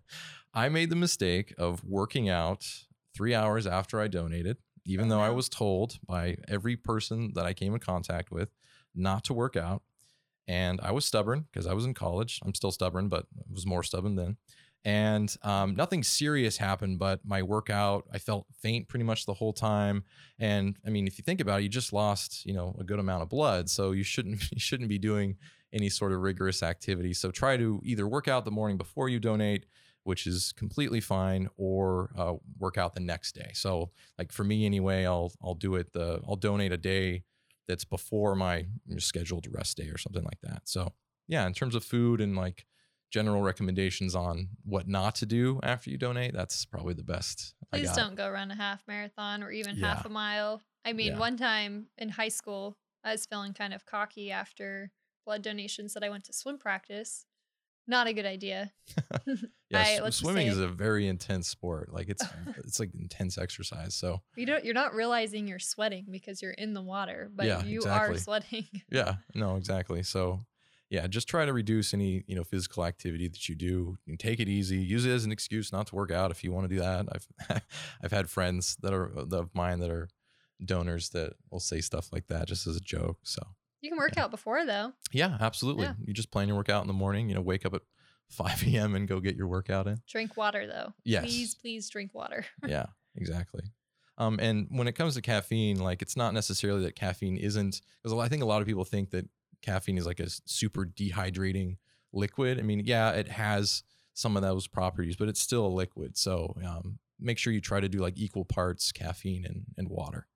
I 0.54 0.70
made 0.70 0.88
the 0.88 0.96
mistake 0.96 1.54
of 1.58 1.84
working 1.84 2.30
out 2.30 2.66
three 3.14 3.34
hours 3.34 3.66
after 3.66 4.00
I 4.00 4.08
donated, 4.08 4.56
even 4.86 5.08
though 5.08 5.20
I 5.20 5.30
was 5.30 5.50
told 5.50 5.98
by 6.08 6.36
every 6.48 6.76
person 6.76 7.32
that 7.34 7.44
I 7.44 7.52
came 7.52 7.74
in 7.74 7.80
contact 7.80 8.30
with 8.30 8.50
not 8.94 9.24
to 9.24 9.34
work 9.34 9.56
out. 9.56 9.82
And 10.48 10.80
I 10.82 10.90
was 10.90 11.04
stubborn 11.04 11.46
because 11.52 11.66
I 11.66 11.74
was 11.74 11.84
in 11.84 11.94
college. 11.94 12.40
I'm 12.44 12.54
still 12.54 12.72
stubborn, 12.72 13.08
but 13.08 13.26
I 13.38 13.42
was 13.52 13.66
more 13.66 13.84
stubborn 13.84 14.16
then. 14.16 14.36
And 14.84 15.34
um, 15.42 15.74
nothing 15.74 16.02
serious 16.02 16.56
happened, 16.56 16.98
but 16.98 17.20
my 17.24 17.42
workout, 17.42 18.06
I 18.12 18.18
felt 18.18 18.46
faint 18.60 18.88
pretty 18.88 19.04
much 19.04 19.26
the 19.26 19.34
whole 19.34 19.52
time. 19.52 20.04
And 20.38 20.76
I 20.86 20.90
mean, 20.90 21.06
if 21.06 21.18
you 21.18 21.22
think 21.22 21.40
about 21.40 21.60
it, 21.60 21.64
you 21.64 21.68
just 21.68 21.92
lost, 21.92 22.46
you 22.46 22.54
know, 22.54 22.74
a 22.78 22.84
good 22.84 22.98
amount 22.98 23.22
of 23.22 23.28
blood. 23.28 23.68
So 23.68 23.92
you 23.92 24.02
shouldn't 24.02 24.40
you 24.52 24.58
shouldn't 24.60 24.88
be 24.88 24.98
doing 24.98 25.36
any 25.72 25.88
sort 25.88 26.12
of 26.12 26.20
rigorous 26.20 26.62
activity. 26.62 27.12
So 27.12 27.30
try 27.30 27.56
to 27.56 27.80
either 27.84 28.08
work 28.08 28.26
out 28.26 28.44
the 28.44 28.50
morning 28.50 28.78
before 28.78 29.08
you 29.08 29.20
donate, 29.20 29.66
which 30.04 30.26
is 30.26 30.52
completely 30.52 31.00
fine, 31.00 31.48
or 31.58 32.10
uh, 32.16 32.34
work 32.58 32.78
out 32.78 32.94
the 32.94 33.00
next 33.00 33.34
day. 33.34 33.50
So 33.52 33.90
like 34.18 34.32
for 34.32 34.44
me 34.44 34.64
anyway, 34.64 35.04
I'll 35.04 35.32
I'll 35.42 35.54
do 35.54 35.74
it 35.74 35.92
the 35.92 36.22
I'll 36.26 36.36
donate 36.36 36.72
a 36.72 36.78
day 36.78 37.24
that's 37.68 37.84
before 37.84 38.34
my 38.34 38.66
scheduled 38.98 39.46
rest 39.52 39.76
day 39.76 39.88
or 39.88 39.98
something 39.98 40.24
like 40.24 40.40
that. 40.42 40.62
So 40.64 40.94
yeah, 41.28 41.46
in 41.46 41.52
terms 41.52 41.74
of 41.74 41.84
food 41.84 42.20
and 42.20 42.34
like 42.34 42.66
general 43.10 43.42
recommendations 43.42 44.14
on 44.14 44.48
what 44.64 44.86
not 44.88 45.14
to 45.16 45.26
do 45.26 45.60
after 45.62 45.90
you 45.90 45.98
donate, 45.98 46.32
that's 46.32 46.64
probably 46.64 46.94
the 46.94 47.02
best. 47.04 47.54
Please 47.72 47.92
don't 47.92 48.14
go 48.14 48.30
run 48.30 48.50
a 48.50 48.54
half 48.56 48.82
marathon 48.88 49.42
or 49.42 49.50
even 49.50 49.76
half 49.76 50.04
a 50.04 50.08
mile. 50.08 50.62
I 50.84 50.92
mean, 50.92 51.12
Yeah. 51.12 51.18
one 51.18 51.36
time 51.36 51.86
in 51.98 52.08
high 52.10 52.28
school, 52.28 52.76
I 53.04 53.12
was 53.12 53.26
feeling 53.26 53.52
kind 53.54 53.74
of 53.74 53.84
cocky 53.86 54.30
after 54.30 54.90
blood 55.26 55.42
donations 55.42 55.94
that 55.94 56.02
I 56.04 56.08
went 56.08 56.24
to 56.24 56.32
swim 56.32 56.58
practice. 56.58 57.26
Not 57.86 58.06
a 58.06 58.12
good 58.12 58.26
idea. 58.26 58.72
Yeah, 59.72 59.82
I- 59.82 59.98
sw- 59.98 60.00
let's 60.02 60.16
just 60.16 60.18
swimming 60.24 60.48
is 60.48 60.58
a 60.58 60.66
very 60.66 61.06
intense 61.06 61.46
sport. 61.46 61.92
Like 61.92 62.08
it's 62.08 62.24
it's 62.58 62.80
like 62.80 62.92
intense 62.92 63.38
exercise. 63.38 63.94
So 63.94 64.20
You 64.34 64.44
don't 64.46 64.64
you're 64.64 64.74
not 64.74 64.94
realizing 64.94 65.46
you're 65.46 65.60
sweating 65.60 66.06
because 66.10 66.42
you're 66.42 66.50
in 66.50 66.74
the 66.74 66.82
water, 66.82 67.30
but 67.32 67.46
Yeah, 67.46 67.62
you 67.62 67.76
exactly. 67.78 68.16
are 68.16 68.18
sweating. 68.18 68.66
yeah, 68.90 69.14
no, 69.34 69.54
exactly. 69.56 70.02
So 70.02 70.40
yeah, 70.90 71.06
just 71.06 71.28
try 71.28 71.46
to 71.46 71.52
reduce 71.52 71.94
any 71.94 72.24
you 72.26 72.34
know 72.36 72.44
physical 72.44 72.84
activity 72.84 73.28
that 73.28 73.48
you 73.48 73.54
do. 73.54 73.96
You 74.06 74.16
take 74.16 74.40
it 74.40 74.48
easy. 74.48 74.76
Use 74.78 75.06
it 75.06 75.10
as 75.10 75.24
an 75.24 75.32
excuse 75.32 75.72
not 75.72 75.86
to 75.88 75.94
work 75.94 76.10
out 76.10 76.30
if 76.30 76.44
you 76.44 76.52
want 76.52 76.68
to 76.68 76.74
do 76.74 76.80
that. 76.80 77.06
I've 77.12 77.62
I've 78.02 78.12
had 78.12 78.28
friends 78.28 78.76
that 78.82 78.92
are 78.92 79.06
of 79.16 79.50
mine 79.54 79.78
that 79.80 79.90
are 79.90 80.08
donors 80.64 81.08
that 81.10 81.34
will 81.50 81.60
say 81.60 81.80
stuff 81.80 82.12
like 82.12 82.26
that 82.26 82.46
just 82.48 82.66
as 82.66 82.76
a 82.76 82.80
joke. 82.80 83.18
So 83.22 83.40
You 83.80 83.88
can 83.90 83.98
work 83.98 84.16
out 84.18 84.30
before 84.30 84.66
though. 84.66 84.92
yeah, 85.12 85.38
absolutely. 85.40 85.84
Yeah. 85.84 85.94
You 86.04 86.12
just 86.12 86.30
plan 86.30 86.48
your 86.48 86.56
workout 86.56 86.82
in 86.82 86.88
the 86.88 86.92
morning. 86.92 87.28
You 87.28 87.34
know, 87.36 87.40
wake 87.40 87.64
up 87.64 87.74
at 87.74 87.82
5 88.30 88.64
a.m. 88.68 88.94
and 88.94 89.08
go 89.08 89.18
get 89.20 89.34
your 89.36 89.48
workout 89.48 89.86
in. 89.86 90.02
Drink 90.08 90.36
water 90.36 90.66
though. 90.66 90.92
Yes. 91.04 91.24
Please, 91.24 91.54
please 91.54 91.88
drink 91.88 92.14
water. 92.14 92.44
yeah, 92.66 92.86
exactly. 93.16 93.62
Um, 94.18 94.38
and 94.38 94.66
when 94.70 94.86
it 94.86 94.92
comes 94.92 95.14
to 95.14 95.22
caffeine, 95.22 95.78
like 95.80 96.02
it's 96.02 96.16
not 96.16 96.34
necessarily 96.34 96.82
that 96.84 96.94
caffeine 96.94 97.36
isn't 97.38 97.80
because 98.02 98.16
I 98.18 98.28
think 98.28 98.42
a 98.42 98.46
lot 98.46 98.60
of 98.60 98.68
people 98.68 98.84
think 98.84 99.10
that 99.10 99.26
caffeine 99.62 99.98
is 99.98 100.06
like 100.06 100.20
a 100.20 100.30
super 100.46 100.84
dehydrating 100.84 101.76
liquid. 102.12 102.58
I 102.58 102.62
mean, 102.62 102.82
yeah, 102.84 103.10
it 103.10 103.28
has 103.28 103.82
some 104.14 104.36
of 104.36 104.42
those 104.42 104.66
properties, 104.66 105.16
but 105.16 105.28
it's 105.28 105.40
still 105.40 105.66
a 105.66 105.68
liquid. 105.68 106.16
So 106.16 106.56
um, 106.66 106.98
make 107.18 107.38
sure 107.38 107.52
you 107.52 107.60
try 107.60 107.80
to 107.80 107.88
do 107.88 107.98
like 107.98 108.14
equal 108.16 108.44
parts 108.44 108.92
caffeine 108.92 109.44
and, 109.44 109.64
and 109.76 109.88
water 109.88 110.26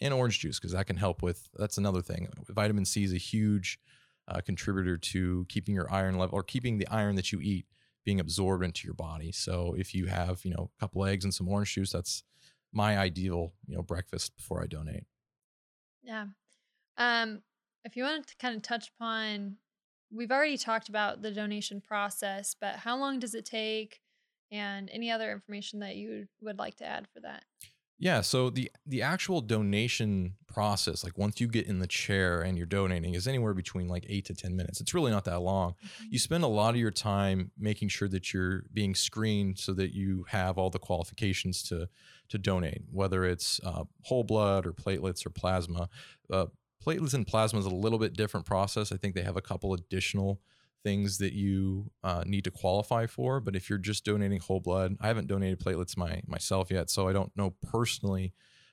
and 0.00 0.14
orange 0.14 0.40
juice 0.40 0.58
because 0.58 0.72
that 0.72 0.86
can 0.86 0.96
help 0.96 1.22
with 1.22 1.48
that's 1.58 1.76
another 1.76 2.00
thing 2.00 2.26
vitamin 2.48 2.84
c 2.84 3.04
is 3.04 3.12
a 3.12 3.18
huge 3.18 3.78
uh, 4.28 4.40
contributor 4.40 4.96
to 4.96 5.44
keeping 5.48 5.74
your 5.74 5.92
iron 5.92 6.16
level 6.16 6.34
or 6.34 6.42
keeping 6.42 6.78
the 6.78 6.88
iron 6.88 7.14
that 7.14 7.30
you 7.30 7.40
eat 7.40 7.66
being 8.04 8.18
absorbed 8.18 8.64
into 8.64 8.86
your 8.86 8.94
body 8.94 9.30
so 9.30 9.74
if 9.76 9.94
you 9.94 10.06
have 10.06 10.44
you 10.44 10.50
know 10.50 10.70
a 10.76 10.80
couple 10.80 11.04
eggs 11.04 11.24
and 11.24 11.34
some 11.34 11.48
orange 11.48 11.74
juice 11.74 11.92
that's 11.92 12.24
my 12.72 12.96
ideal 12.96 13.52
you 13.66 13.76
know 13.76 13.82
breakfast 13.82 14.34
before 14.34 14.62
i 14.62 14.66
donate 14.66 15.04
Yeah. 16.02 16.26
Um, 16.96 17.42
if 17.84 17.96
you 17.96 18.04
wanted 18.04 18.26
to 18.28 18.36
kind 18.36 18.56
of 18.56 18.62
touch 18.62 18.90
upon, 18.96 19.56
we've 20.10 20.30
already 20.30 20.58
talked 20.58 20.88
about 20.88 21.22
the 21.22 21.30
donation 21.30 21.80
process, 21.80 22.54
but 22.60 22.76
how 22.76 22.96
long 22.96 23.18
does 23.18 23.34
it 23.34 23.44
take, 23.44 24.00
and 24.50 24.90
any 24.92 25.10
other 25.10 25.32
information 25.32 25.80
that 25.80 25.96
you 25.96 26.26
would 26.40 26.58
like 26.58 26.76
to 26.76 26.86
add 26.86 27.06
for 27.12 27.20
that? 27.20 27.44
Yeah, 27.98 28.20
so 28.20 28.50
the 28.50 28.68
the 28.84 29.00
actual 29.00 29.40
donation 29.40 30.34
process, 30.48 31.04
like 31.04 31.16
once 31.16 31.40
you 31.40 31.46
get 31.46 31.68
in 31.68 31.78
the 31.78 31.86
chair 31.86 32.42
and 32.42 32.58
you're 32.58 32.66
donating, 32.66 33.14
is 33.14 33.28
anywhere 33.28 33.54
between 33.54 33.86
like 33.86 34.04
eight 34.08 34.24
to 34.24 34.34
ten 34.34 34.56
minutes. 34.56 34.80
It's 34.80 34.92
really 34.92 35.12
not 35.12 35.24
that 35.26 35.40
long. 35.40 35.76
You 36.10 36.18
spend 36.18 36.42
a 36.42 36.48
lot 36.48 36.74
of 36.74 36.80
your 36.80 36.90
time 36.90 37.52
making 37.56 37.90
sure 37.90 38.08
that 38.08 38.34
you're 38.34 38.64
being 38.72 38.96
screened 38.96 39.60
so 39.60 39.72
that 39.74 39.94
you 39.94 40.24
have 40.28 40.58
all 40.58 40.68
the 40.68 40.80
qualifications 40.80 41.62
to 41.64 41.88
to 42.28 42.38
donate, 42.38 42.82
whether 42.90 43.24
it's 43.24 43.60
uh, 43.64 43.84
whole 44.02 44.24
blood 44.24 44.66
or 44.66 44.72
platelets 44.72 45.24
or 45.24 45.30
plasma. 45.30 45.88
Uh, 46.28 46.46
platelets 46.84 47.14
and 47.14 47.26
plasma 47.26 47.60
is 47.60 47.66
a 47.66 47.70
little 47.70 47.98
bit 47.98 48.14
different 48.14 48.46
process. 48.46 48.92
I 48.92 48.96
think 48.96 49.14
they 49.14 49.22
have 49.22 49.36
a 49.36 49.42
couple 49.42 49.72
additional 49.74 50.40
things 50.82 51.18
that 51.18 51.32
you 51.32 51.90
uh, 52.02 52.24
need 52.26 52.44
to 52.44 52.50
qualify 52.50 53.06
for. 53.06 53.40
But 53.40 53.56
if 53.56 53.68
you're 53.68 53.78
just 53.78 54.04
donating 54.04 54.40
whole 54.40 54.60
blood, 54.60 54.96
I 55.00 55.06
haven't 55.08 55.28
donated 55.28 55.60
platelets 55.60 55.96
my 55.96 56.22
myself 56.26 56.70
yet, 56.70 56.90
so 56.90 57.08
I 57.08 57.12
don't 57.12 57.34
know 57.36 57.54
personally 57.70 58.32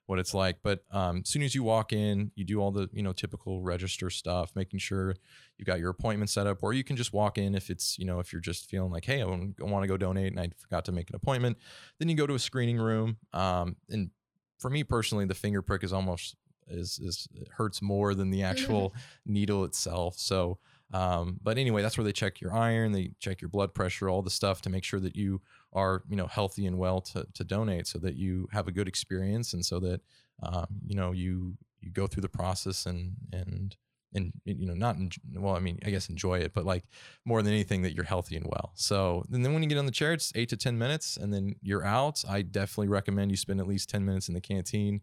what 0.10 0.18
it's 0.18 0.34
like. 0.34 0.58
But 0.64 0.84
um, 0.92 1.22
as 1.24 1.30
soon 1.30 1.44
as 1.44 1.54
you 1.54 1.62
walk 1.62 1.94
in, 1.94 2.32
you 2.36 2.44
do 2.44 2.60
all 2.60 2.72
the 2.72 2.90
you 2.92 3.04
know 3.04 3.14
typical 3.14 3.62
register 3.62 4.10
stuff, 4.10 4.52
making 4.56 4.80
sure 4.80 5.16
you've 5.58 5.68
got 5.68 5.80
your 5.80 5.92
appointment 5.92 6.32
set 6.32 6.48
up, 6.48 6.60
or 6.62 6.74
you 6.74 6.84
can 6.84 6.96
just 6.96 7.14
walk 7.14 7.38
in 7.38 7.54
if 7.54 7.70
it's 7.70 7.98
you 8.00 8.06
know 8.06 8.20
if 8.20 8.34
you're 8.34 8.42
just 8.42 8.70
feeling 8.70 8.92
like 8.92 9.06
hey 9.06 9.22
I 9.22 9.26
want 9.26 9.56
to 9.58 9.88
go 9.88 9.98
donate 9.98 10.32
and 10.32 10.40
I 10.40 10.50
forgot 10.58 10.86
to 10.86 10.92
make 10.92 11.10
an 11.10 11.16
appointment, 11.16 11.58
then 12.00 12.10
you 12.10 12.16
go 12.16 12.28
to 12.28 12.34
a 12.34 12.40
screening 12.40 12.78
room. 12.78 13.18
Um, 13.34 13.76
and 13.90 14.10
for 14.58 14.70
me 14.70 14.84
personally, 14.84 15.26
the 15.26 15.36
finger 15.36 15.62
prick 15.62 15.84
is 15.84 15.94
almost 15.94 16.36
is 16.70 17.00
is 17.00 17.28
it 17.34 17.48
hurts 17.58 17.82
more 17.82 18.14
than 18.14 18.30
the 18.30 18.44
actual 18.44 18.94
needle 19.26 19.64
itself. 19.64 20.18
So 20.18 20.60
um, 20.92 21.40
but 21.44 21.58
anyway, 21.58 21.82
that's 21.82 21.98
where 21.98 22.06
they 22.06 22.12
check 22.12 22.42
your 22.42 22.54
iron, 22.54 22.92
they 22.92 23.12
check 23.20 23.42
your 23.42 23.50
blood 23.50 23.74
pressure, 23.74 24.10
all 24.10 24.22
the 24.22 24.30
stuff 24.30 24.62
to 24.64 24.70
make 24.70 24.84
sure 24.84 25.00
that 25.00 25.16
you 25.16 25.42
are, 25.74 26.04
you 26.10 26.16
know, 26.16 26.28
healthy 26.28 26.66
and 26.66 26.78
well 26.78 27.00
to, 27.02 27.28
to 27.36 27.44
donate 27.44 27.86
so 27.86 28.00
that 28.00 28.16
you 28.16 28.48
have 28.52 28.68
a 28.68 28.72
good 28.72 28.88
experience 28.88 29.54
and 29.54 29.64
so 29.64 29.80
that, 29.80 30.02
um, 30.42 30.68
you 30.86 30.96
know, 30.96 31.12
you, 31.12 31.56
you 31.80 31.92
go 31.92 32.08
through 32.08 32.22
the 32.22 32.30
process 32.30 32.88
and, 32.88 33.14
and, 33.32 33.78
and, 34.16 34.34
you 34.46 34.66
know, 34.66 34.74
not, 34.74 34.96
en- 34.96 35.12
well, 35.36 35.56
I 35.56 35.60
mean, 35.60 35.78
I 35.86 35.92
guess 35.92 36.10
enjoy 36.10 36.40
it, 36.40 36.56
but 36.56 36.66
like 36.66 36.86
more 37.24 37.44
than 37.44 37.54
anything 37.54 37.84
that 37.84 37.94
you're 37.94 38.04
healthy 38.04 38.36
and 38.36 38.48
well. 38.48 38.72
So 38.74 39.24
and 39.32 39.46
then 39.46 39.54
when 39.54 39.62
you 39.62 39.70
get 39.70 39.78
on 39.78 39.86
the 39.86 39.92
chair, 39.92 40.14
it's 40.14 40.32
eight 40.34 40.50
to 40.50 40.58
10 40.58 40.80
minutes 40.80 41.18
and 41.18 41.32
then 41.32 41.54
you're 41.62 41.86
out. 41.86 42.24
I 42.28 42.42
definitely 42.42 42.88
recommend 42.88 43.30
you 43.30 43.38
spend 43.38 43.60
at 43.60 43.68
least 43.68 43.90
10 43.90 44.04
minutes 44.04 44.28
in 44.28 44.34
the 44.34 44.42
canteen 44.42 45.02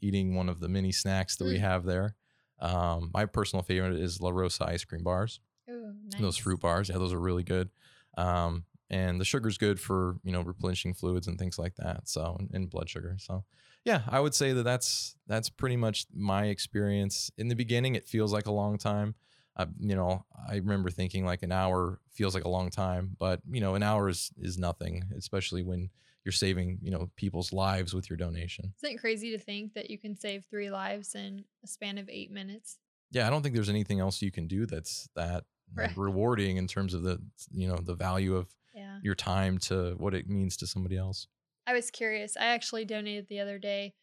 eating 0.00 0.34
one 0.34 0.48
of 0.48 0.60
the 0.60 0.68
mini 0.68 0.92
snacks 0.92 1.36
that 1.36 1.44
we 1.46 1.56
Mm. 1.58 1.60
have 1.60 1.84
there. 1.84 2.14
Um, 2.60 3.10
my 3.14 3.24
personal 3.26 3.62
favorite 3.62 3.94
is 3.96 4.20
La 4.20 4.30
Rosa 4.30 4.66
ice 4.66 4.84
cream 4.84 5.04
bars 5.04 5.40
Ooh, 5.70 5.94
nice. 6.10 6.20
those 6.20 6.36
fruit 6.36 6.60
bars. 6.60 6.88
Yeah, 6.88 6.98
those 6.98 7.12
are 7.12 7.20
really 7.20 7.44
good. 7.44 7.70
Um, 8.16 8.64
and 8.90 9.20
the 9.20 9.24
sugar's 9.24 9.58
good 9.58 9.78
for 9.78 10.16
you 10.24 10.32
know 10.32 10.40
replenishing 10.40 10.94
fluids 10.94 11.26
and 11.28 11.38
things 11.38 11.58
like 11.58 11.76
that. 11.76 12.08
So 12.08 12.36
and, 12.38 12.50
and 12.52 12.70
blood 12.70 12.88
sugar. 12.88 13.16
So 13.18 13.44
yeah, 13.84 14.02
I 14.08 14.18
would 14.20 14.34
say 14.34 14.52
that 14.52 14.62
that's 14.64 15.14
that's 15.26 15.50
pretty 15.50 15.76
much 15.76 16.06
my 16.14 16.46
experience. 16.46 17.30
In 17.38 17.48
the 17.48 17.54
beginning, 17.54 17.94
it 17.94 18.08
feels 18.08 18.32
like 18.32 18.46
a 18.46 18.52
long 18.52 18.78
time. 18.78 19.14
Uh, 19.56 19.66
you 19.78 19.94
know, 19.96 20.24
I 20.48 20.56
remember 20.56 20.88
thinking 20.90 21.24
like 21.24 21.42
an 21.42 21.52
hour 21.52 22.00
feels 22.12 22.34
like 22.34 22.44
a 22.44 22.48
long 22.48 22.70
time, 22.70 23.16
but 23.18 23.40
you 23.50 23.60
know, 23.60 23.74
an 23.74 23.82
hour 23.82 24.08
is 24.08 24.30
is 24.40 24.56
nothing, 24.58 25.04
especially 25.16 25.62
when 25.62 25.90
you're 26.24 26.32
saving 26.32 26.78
you 26.82 26.90
know 26.90 27.10
people's 27.16 27.52
lives 27.52 27.94
with 27.94 28.10
your 28.10 28.16
donation. 28.16 28.72
Isn't 28.82 28.96
it 28.96 29.00
crazy 29.00 29.30
to 29.30 29.38
think 29.38 29.74
that 29.74 29.90
you 29.90 29.98
can 29.98 30.16
save 30.16 30.44
three 30.50 30.70
lives 30.70 31.14
in 31.14 31.44
a 31.64 31.66
span 31.66 31.98
of 31.98 32.08
eight 32.08 32.30
minutes? 32.30 32.78
Yeah, 33.10 33.26
I 33.26 33.30
don't 33.30 33.42
think 33.42 33.54
there's 33.54 33.70
anything 33.70 34.00
else 34.00 34.20
you 34.20 34.30
can 34.30 34.46
do 34.46 34.66
that's 34.66 35.08
that 35.16 35.44
like, 35.76 35.96
rewarding 35.96 36.56
in 36.56 36.66
terms 36.66 36.94
of 36.94 37.02
the 37.02 37.20
you 37.50 37.68
know 37.68 37.76
the 37.76 37.94
value 37.94 38.36
of 38.36 38.48
Yeah. 38.74 38.98
your 39.02 39.14
time 39.14 39.58
to 39.58 39.94
what 39.96 40.14
it 40.14 40.28
means 40.28 40.56
to 40.58 40.66
somebody 40.66 40.96
else. 40.96 41.26
I 41.66 41.72
was 41.74 41.90
curious. 41.90 42.36
I 42.36 42.46
actually 42.46 42.84
donated 42.84 43.28
the 43.28 43.40
other 43.40 43.58
day 43.58 43.94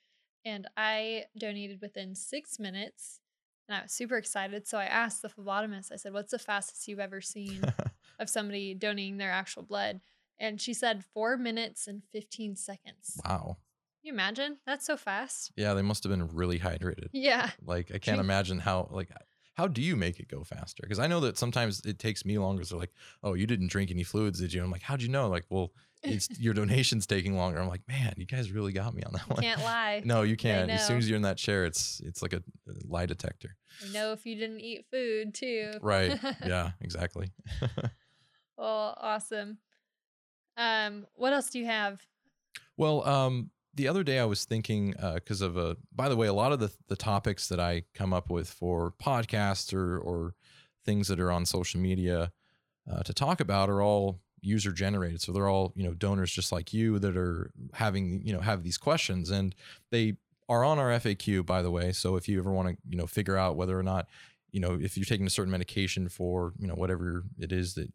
and 0.43 0.67
I 0.77 1.25
donated 1.37 1.81
within 1.81 2.13
six 2.15 2.59
minutes 2.59 3.19
and 3.67 3.75
I 3.77 3.81
was 3.83 3.91
super 3.91 4.17
excited. 4.17 4.67
So 4.67 4.77
I 4.77 4.85
asked 4.85 5.21
the 5.23 5.29
phlebotomist, 5.29 5.91
I 5.91 5.95
said, 5.95 6.13
What's 6.13 6.31
the 6.31 6.39
fastest 6.39 6.87
you've 6.87 6.99
ever 6.99 7.21
seen 7.21 7.61
of 8.19 8.29
somebody 8.29 8.73
donating 8.75 9.17
their 9.17 9.31
actual 9.31 9.63
blood? 9.63 10.01
And 10.39 10.59
she 10.59 10.73
said 10.73 11.03
four 11.13 11.37
minutes 11.37 11.87
and 11.87 12.03
15 12.11 12.55
seconds. 12.55 13.19
wow. 13.23 13.57
Can 14.01 14.07
you 14.07 14.13
imagine? 14.13 14.57
That's 14.67 14.85
so 14.85 14.97
fast. 14.97 15.51
Yeah, 15.55 15.73
they 15.73 15.81
must 15.81 16.03
have 16.03 16.11
been 16.11 16.27
really 16.27 16.59
hydrated. 16.59 17.07
Yeah. 17.11 17.49
Like 17.65 17.91
I 17.93 17.97
can't 17.97 18.19
imagine 18.19 18.59
how 18.59 18.87
like 18.91 19.09
how 19.55 19.67
do 19.67 19.81
you 19.81 19.95
make 19.95 20.19
it 20.19 20.27
go 20.27 20.43
faster? 20.43 20.83
Because 20.83 20.99
I 20.99 21.07
know 21.07 21.21
that 21.21 21.37
sometimes 21.37 21.81
it 21.85 21.97
takes 21.97 22.25
me 22.25 22.37
longer. 22.37 22.63
So 22.65 22.77
like, 22.77 22.91
oh, 23.23 23.33
you 23.33 23.47
didn't 23.47 23.71
drink 23.71 23.89
any 23.89 24.03
fluids, 24.03 24.39
did 24.39 24.53
you? 24.53 24.61
I'm 24.61 24.69
like, 24.69 24.81
how'd 24.81 25.01
you 25.01 25.07
know? 25.07 25.29
Like, 25.29 25.45
well, 25.49 25.71
it's 26.03 26.27
your 26.39 26.53
donation's 26.53 27.07
taking 27.07 27.35
longer. 27.35 27.59
I'm 27.59 27.69
like, 27.69 27.87
man, 27.87 28.13
you 28.17 28.25
guys 28.25 28.51
really 28.51 28.73
got 28.73 28.93
me 28.93 29.01
on 29.03 29.13
that 29.13 29.29
one. 29.29 29.41
Can't 29.41 29.61
lie. 29.63 30.01
No, 30.03 30.23
you 30.23 30.35
can't. 30.35 30.69
As 30.69 30.85
soon 30.85 30.97
as 30.97 31.09
you're 31.09 31.15
in 31.15 31.21
that 31.23 31.37
chair, 31.37 31.65
it's 31.65 32.01
it's 32.05 32.21
like 32.21 32.33
a, 32.33 32.43
a 32.67 32.73
lie 32.85 33.05
detector. 33.05 33.55
I 33.83 33.91
know 33.93 34.11
if 34.11 34.25
you 34.25 34.35
didn't 34.35 34.59
eat 34.59 34.85
food 34.91 35.33
too. 35.33 35.71
Right. 35.81 36.19
yeah, 36.45 36.71
exactly. 36.81 37.31
well, 38.57 38.97
awesome. 39.01 39.57
Um, 40.57 41.05
what 41.15 41.33
else 41.33 41.49
do 41.49 41.59
you 41.59 41.65
have? 41.65 42.05
Well, 42.77 43.05
um, 43.07 43.51
the 43.73 43.87
other 43.87 44.03
day 44.03 44.19
I 44.19 44.25
was 44.25 44.45
thinking 44.45 44.93
because 45.13 45.41
of 45.41 45.57
a. 45.57 45.77
By 45.93 46.09
the 46.09 46.15
way, 46.15 46.27
a 46.27 46.33
lot 46.33 46.51
of 46.51 46.59
the 46.59 46.71
the 46.87 46.95
topics 46.95 47.47
that 47.49 47.59
I 47.59 47.83
come 47.93 48.13
up 48.13 48.29
with 48.29 48.49
for 48.49 48.93
podcasts 49.01 49.73
or 49.73 49.97
or 49.97 50.35
things 50.85 51.07
that 51.07 51.19
are 51.19 51.31
on 51.31 51.45
social 51.45 51.79
media 51.79 52.31
uh, 52.89 53.03
to 53.03 53.13
talk 53.13 53.39
about 53.39 53.69
are 53.69 53.81
all 53.81 54.19
user 54.41 54.71
generated. 54.71 55.21
So 55.21 55.31
they're 55.31 55.49
all 55.49 55.73
you 55.75 55.83
know 55.83 55.93
donors 55.93 56.31
just 56.31 56.51
like 56.51 56.73
you 56.73 56.99
that 56.99 57.17
are 57.17 57.51
having 57.73 58.21
you 58.25 58.33
know 58.33 58.41
have 58.41 58.63
these 58.63 58.77
questions 58.77 59.29
and 59.29 59.53
they 59.91 60.15
are 60.47 60.63
on 60.63 60.79
our 60.79 60.89
FAQ. 60.91 61.45
By 61.45 61.61
the 61.61 61.71
way, 61.71 61.91
so 61.91 62.15
if 62.15 62.29
you 62.29 62.39
ever 62.39 62.51
want 62.51 62.69
to 62.69 62.77
you 62.87 62.97
know 62.97 63.07
figure 63.07 63.37
out 63.37 63.57
whether 63.57 63.77
or 63.77 63.83
not 63.83 64.07
you 64.51 64.59
know 64.59 64.77
if 64.79 64.95
you're 64.97 65.05
taking 65.05 65.27
a 65.27 65.31
certain 65.31 65.51
medication 65.51 66.07
for 66.07 66.53
you 66.59 66.67
know 66.67 66.75
whatever 66.75 67.23
it 67.39 67.51
is 67.51 67.73
that 67.73 67.89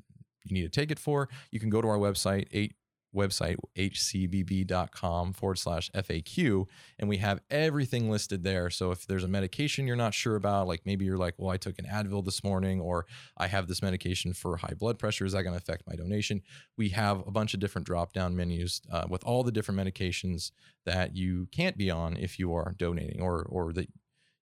you 0.45 0.55
need 0.55 0.63
to 0.63 0.69
take 0.69 0.91
it 0.91 0.99
for, 0.99 1.29
you 1.51 1.61
can 1.61 1.71
go 1.71 1.81
to 1.81 1.89
our 1.89 1.99
website 1.99 2.47
eight 2.53 2.75
website 3.15 3.57
hcbb.com 3.77 5.33
forward 5.33 5.59
slash 5.59 5.91
faq 5.93 6.67
and 6.99 7.09
we 7.09 7.17
have 7.17 7.41
everything 7.51 8.09
listed 8.11 8.45
there. 8.45 8.71
So 8.71 8.93
if 8.93 9.07
there's 9.07 9.25
a 9.25 9.29
medication 9.29 9.87
you're 9.87 9.97
not 9.97 10.15
sure 10.15 10.37
about 10.37 10.69
like 10.69 10.83
maybe 10.85 11.05
you're 11.05 11.17
like 11.17 11.35
well 11.37 11.51
i 11.51 11.57
took 11.57 11.79
an 11.79 11.87
advil 11.87 12.25
this 12.25 12.45
morning 12.45 12.81
or 12.81 13.07
i 13.37 13.47
have 13.47 13.67
this 13.67 13.83
medication 13.83 14.33
for 14.33 14.59
high 14.59 14.75
blood 14.79 14.99
pressure 14.99 15.25
is 15.25 15.33
that 15.33 15.43
going 15.43 15.55
to 15.55 15.59
affect 15.59 15.87
my 15.87 15.97
donation? 15.97 16.43
We 16.77 16.91
have 16.91 17.27
a 17.27 17.31
bunch 17.31 17.55
of 17.55 17.61
different 17.61 17.87
drop 17.87 18.13
down 18.13 18.37
menus 18.37 18.81
uh, 18.91 19.07
with 19.09 19.25
all 19.25 19.43
the 19.43 19.53
different 19.53 19.81
medications 19.81 20.53
that 20.87 21.17
you 21.17 21.49
can't 21.53 21.77
be 21.77 21.91
on 21.91 22.17
if 22.17 22.39
you 22.39 22.55
are 22.55 22.75
donating 22.79 23.21
or 23.21 23.43
or 23.43 23.73
that 23.73 23.89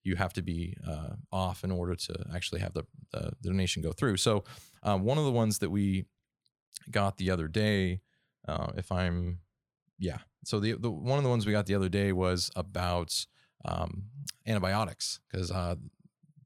you 0.08 0.16
have 0.16 0.32
to 0.32 0.42
be 0.42 0.74
uh, 0.86 1.14
off 1.32 1.64
in 1.64 1.70
order 1.70 1.94
to 1.94 2.14
actually 2.34 2.60
have 2.60 2.74
the, 2.74 2.84
the 3.12 3.30
donation 3.42 3.82
go 3.82 3.92
through 3.92 4.16
so 4.16 4.44
um, 4.82 5.04
one 5.04 5.18
of 5.18 5.24
the 5.24 5.32
ones 5.32 5.58
that 5.60 5.70
we 5.70 6.04
got 6.90 7.16
the 7.18 7.30
other 7.30 7.48
day 7.48 8.00
uh, 8.48 8.72
if 8.76 8.90
I'm, 8.90 9.38
yeah. 9.98 10.18
So 10.44 10.58
the, 10.58 10.72
the 10.72 10.90
one 10.90 11.18
of 11.18 11.24
the 11.24 11.30
ones 11.30 11.46
we 11.46 11.52
got 11.52 11.66
the 11.66 11.74
other 11.74 11.90
day 11.90 12.12
was 12.12 12.50
about 12.56 13.26
um, 13.64 14.04
antibiotics 14.46 15.20
because 15.30 15.50
uh, 15.50 15.74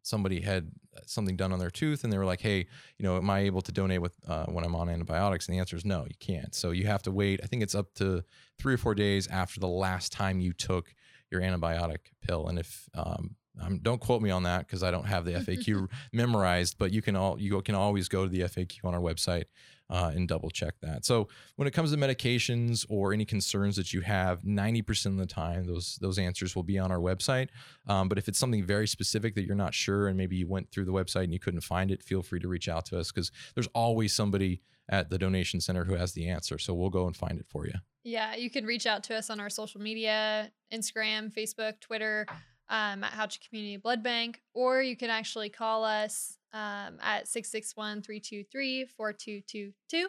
somebody 0.03 0.41
had 0.41 0.73
something 1.07 1.37
done 1.37 1.53
on 1.53 1.59
their 1.59 1.71
tooth 1.71 2.03
and 2.03 2.13
they 2.13 2.19
were 2.19 2.25
like, 2.25 2.41
hey, 2.41 2.67
you 2.99 3.05
know, 3.05 3.17
am 3.17 3.31
I 3.31 3.41
able 3.41 3.63
to 3.63 3.73
donate 3.73 4.03
with 4.03 4.17
uh, 4.27 4.47
when 4.47 4.65
I'm 4.65 4.75
on 4.75 4.89
antibiotics? 4.89 5.47
And 5.47 5.55
the 5.55 5.61
answer 5.61 5.77
is 5.77 5.85
no, 5.85 6.05
you 6.05 6.17
can't. 6.19 6.55
So 6.55 6.73
you 6.73 6.87
have 6.87 7.03
to 7.03 7.13
wait. 7.13 7.41
I 7.43 7.47
think 7.47 7.63
it's 7.63 7.75
up 7.75 7.95
to 7.95 8.25
three 8.59 8.75
or 8.75 8.79
four 8.79 8.95
days 8.95 9.29
after 9.29 9.61
the 9.61 9.69
last 9.69 10.13
time 10.13 10.41
you 10.41 10.53
took 10.53 10.93
your 11.31 11.41
antibiotic 11.41 11.99
pill. 12.21 12.49
And 12.49 12.59
if 12.59 12.89
um, 12.95 13.37
um, 13.61 13.79
don't 13.83 14.01
quote 14.01 14.23
me 14.23 14.31
on 14.31 14.45
that 14.45 14.67
because 14.67 14.83
I 14.83 14.91
don't 14.91 15.07
have 15.07 15.25
the 15.25 15.33
FAQ 15.33 15.89
memorized, 16.13 16.79
but 16.79 16.93
you 16.93 17.03
can 17.03 17.17
all 17.17 17.39
you 17.41 17.61
can 17.63 17.75
always 17.75 18.09
go 18.09 18.25
to 18.25 18.31
the 18.31 18.41
FAQ 18.41 18.85
on 18.85 18.95
our 18.95 19.01
website 19.01 19.45
uh, 19.91 20.11
and 20.15 20.27
double 20.27 20.49
check 20.49 20.75
that. 20.81 21.05
So 21.05 21.29
when 21.57 21.69
it 21.69 21.73
comes 21.73 21.93
to 21.93 21.99
medications 21.99 22.87
or 22.89 23.13
any 23.13 23.27
concerns 23.27 23.77
that 23.77 23.93
you 23.93 24.01
have, 24.01 24.43
90% 24.43 25.07
of 25.07 25.17
the 25.19 25.27
time 25.27 25.67
those 25.67 25.99
those 26.01 26.19
answers 26.19 26.57
will 26.57 26.63
be 26.63 26.79
on 26.79 26.91
our 26.91 26.99
website. 26.99 27.49
Um, 27.87 28.09
but 28.09 28.17
if 28.17 28.27
it's 28.27 28.39
something 28.39 28.65
very 28.65 28.89
specific 28.89 29.35
that 29.35 29.45
you're 29.45 29.55
not 29.55 29.75
sure 29.75 30.09
and 30.09 30.17
maybe 30.17 30.37
you 30.37 30.49
went 30.49 30.71
through 30.71 30.87
the 30.87 30.93
website 30.93 31.25
and 31.25 31.33
you 31.33 31.41
couldn't 31.41 31.61
find 31.61 31.91
it, 31.91 32.03
feel 32.03 32.23
free 32.23 32.41
to 32.41 32.49
reach 32.49 32.69
out 32.69 32.87
to 32.87 32.99
us 32.99 33.13
because 33.13 33.31
there's 33.55 33.69
always 33.75 34.15
somebody 34.15 34.63
at 34.89 35.11
the 35.11 35.19
donation 35.19 35.61
center 35.61 35.85
who 35.85 35.95
has 35.95 36.13
the 36.13 36.29
answer. 36.29 36.59
So 36.59 36.75
we'll 36.75 36.91
go 36.91 37.07
and 37.07 37.17
find 37.17 37.39
it 37.39 37.47
for 37.49 37.67
you. 37.67 37.75
Yeah, 38.05 38.35
you 38.35 38.51
can 38.51 38.67
reach 38.67 38.87
out 38.87 39.05
to 39.05 39.15
us 39.15 39.31
on 39.31 39.39
our 39.39 39.51
social 39.51 39.81
media 39.81 40.51
Instagram, 40.73 41.33
Facebook, 41.33 41.81
Twitter, 41.81 42.27
um, 42.73 43.05
at 43.05 43.13
Houchin 43.13 43.47
Community 43.47 43.77
Blood 43.77 44.03
Bank, 44.03 44.41
or 44.55 44.81
you 44.81 44.97
can 44.97 45.11
actually 45.11 45.51
call 45.51 45.85
us 45.85 46.39
um, 46.55 46.99
at 47.03 47.29
661 47.29 48.03
323 48.03 48.87
4222 48.87 50.09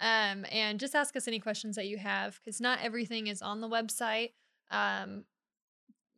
um, 0.00 0.44
and 0.52 0.78
just 0.78 0.94
ask 0.94 1.16
us 1.16 1.26
any 1.26 1.40
questions 1.40 1.76
that 1.76 1.86
you 1.86 1.96
have 1.96 2.38
because 2.44 2.60
not 2.60 2.80
everything 2.82 3.28
is 3.28 3.40
on 3.40 3.62
the 3.62 3.68
website. 3.68 4.32
Um, 4.70 5.24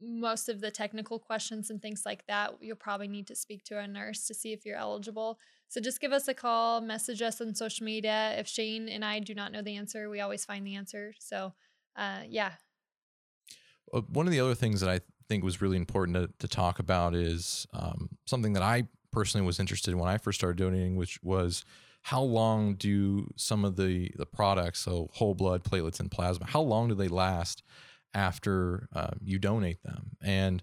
most 0.01 0.49
of 0.49 0.61
the 0.61 0.73
technical 0.73 1.21
questions 1.21 1.71
and 1.71 1.81
things 1.81 2.03
like 2.05 2.27
that, 2.27 2.55
you'll 2.61 2.77
probably 2.77 3.09
need 3.09 3.29
to 3.29 3.37
speak 3.37 3.63
to 3.65 3.79
a 3.79 3.87
nurse 3.87 4.27
to 4.27 4.35
see 4.35 4.53
if 4.53 4.67
you're 4.67 4.77
eligible. 4.77 5.39
So 5.69 5.81
just 5.81 6.01
give 6.01 6.13
us 6.13 6.27
a 6.27 6.35
call, 6.35 6.81
message 6.81 7.23
us 7.23 7.41
on 7.41 7.55
social 7.55 7.85
media. 7.85 8.35
If 8.37 8.49
Shane 8.49 8.89
and 8.89 9.05
I 9.05 9.21
do 9.21 9.35
not 9.35 9.53
know 9.53 9.63
the 9.63 9.77
answer, 9.77 10.11
we 10.11 10.21
always 10.21 10.45
find 10.45 10.67
the 10.67 10.75
answer. 10.75 11.15
So, 11.19 11.55
uh, 11.97 12.23
yeah. 12.29 12.53
Uh, 13.95 14.01
one 14.01 14.27
of 14.27 14.33
the 14.33 14.41
other 14.41 14.55
things 14.55 14.81
that 14.81 14.91
I 14.91 15.01
think 15.29 15.45
was 15.45 15.61
really 15.61 15.77
important 15.77 16.17
to, 16.17 16.31
to 16.39 16.49
talk 16.49 16.79
about 16.79 17.15
is 17.15 17.67
um, 17.73 18.09
something 18.27 18.53
that 18.55 18.63
I 18.63 18.85
personally 19.13 19.47
was 19.47 19.61
interested 19.61 19.93
in 19.93 19.99
when 19.99 20.09
I 20.09 20.19
first 20.19 20.39
started 20.39 20.59
donating, 20.59 20.97
which 20.97 21.19
was 21.23 21.65
how 22.03 22.23
long 22.23 22.75
do 22.75 23.33
some 23.37 23.65
of 23.65 23.77
the 23.77 24.13
the 24.17 24.27
products, 24.27 24.81
so 24.81 25.09
whole 25.13 25.35
blood, 25.35 25.65
platelets, 25.65 25.99
and 25.99 26.11
plasma, 26.11 26.47
how 26.47 26.61
long 26.61 26.89
do 26.89 26.95
they 26.95 27.09
last 27.09 27.63
after 28.15 28.89
uh, 28.95 29.11
you 29.23 29.39
donate 29.39 29.83
them? 29.83 30.11
And 30.23 30.63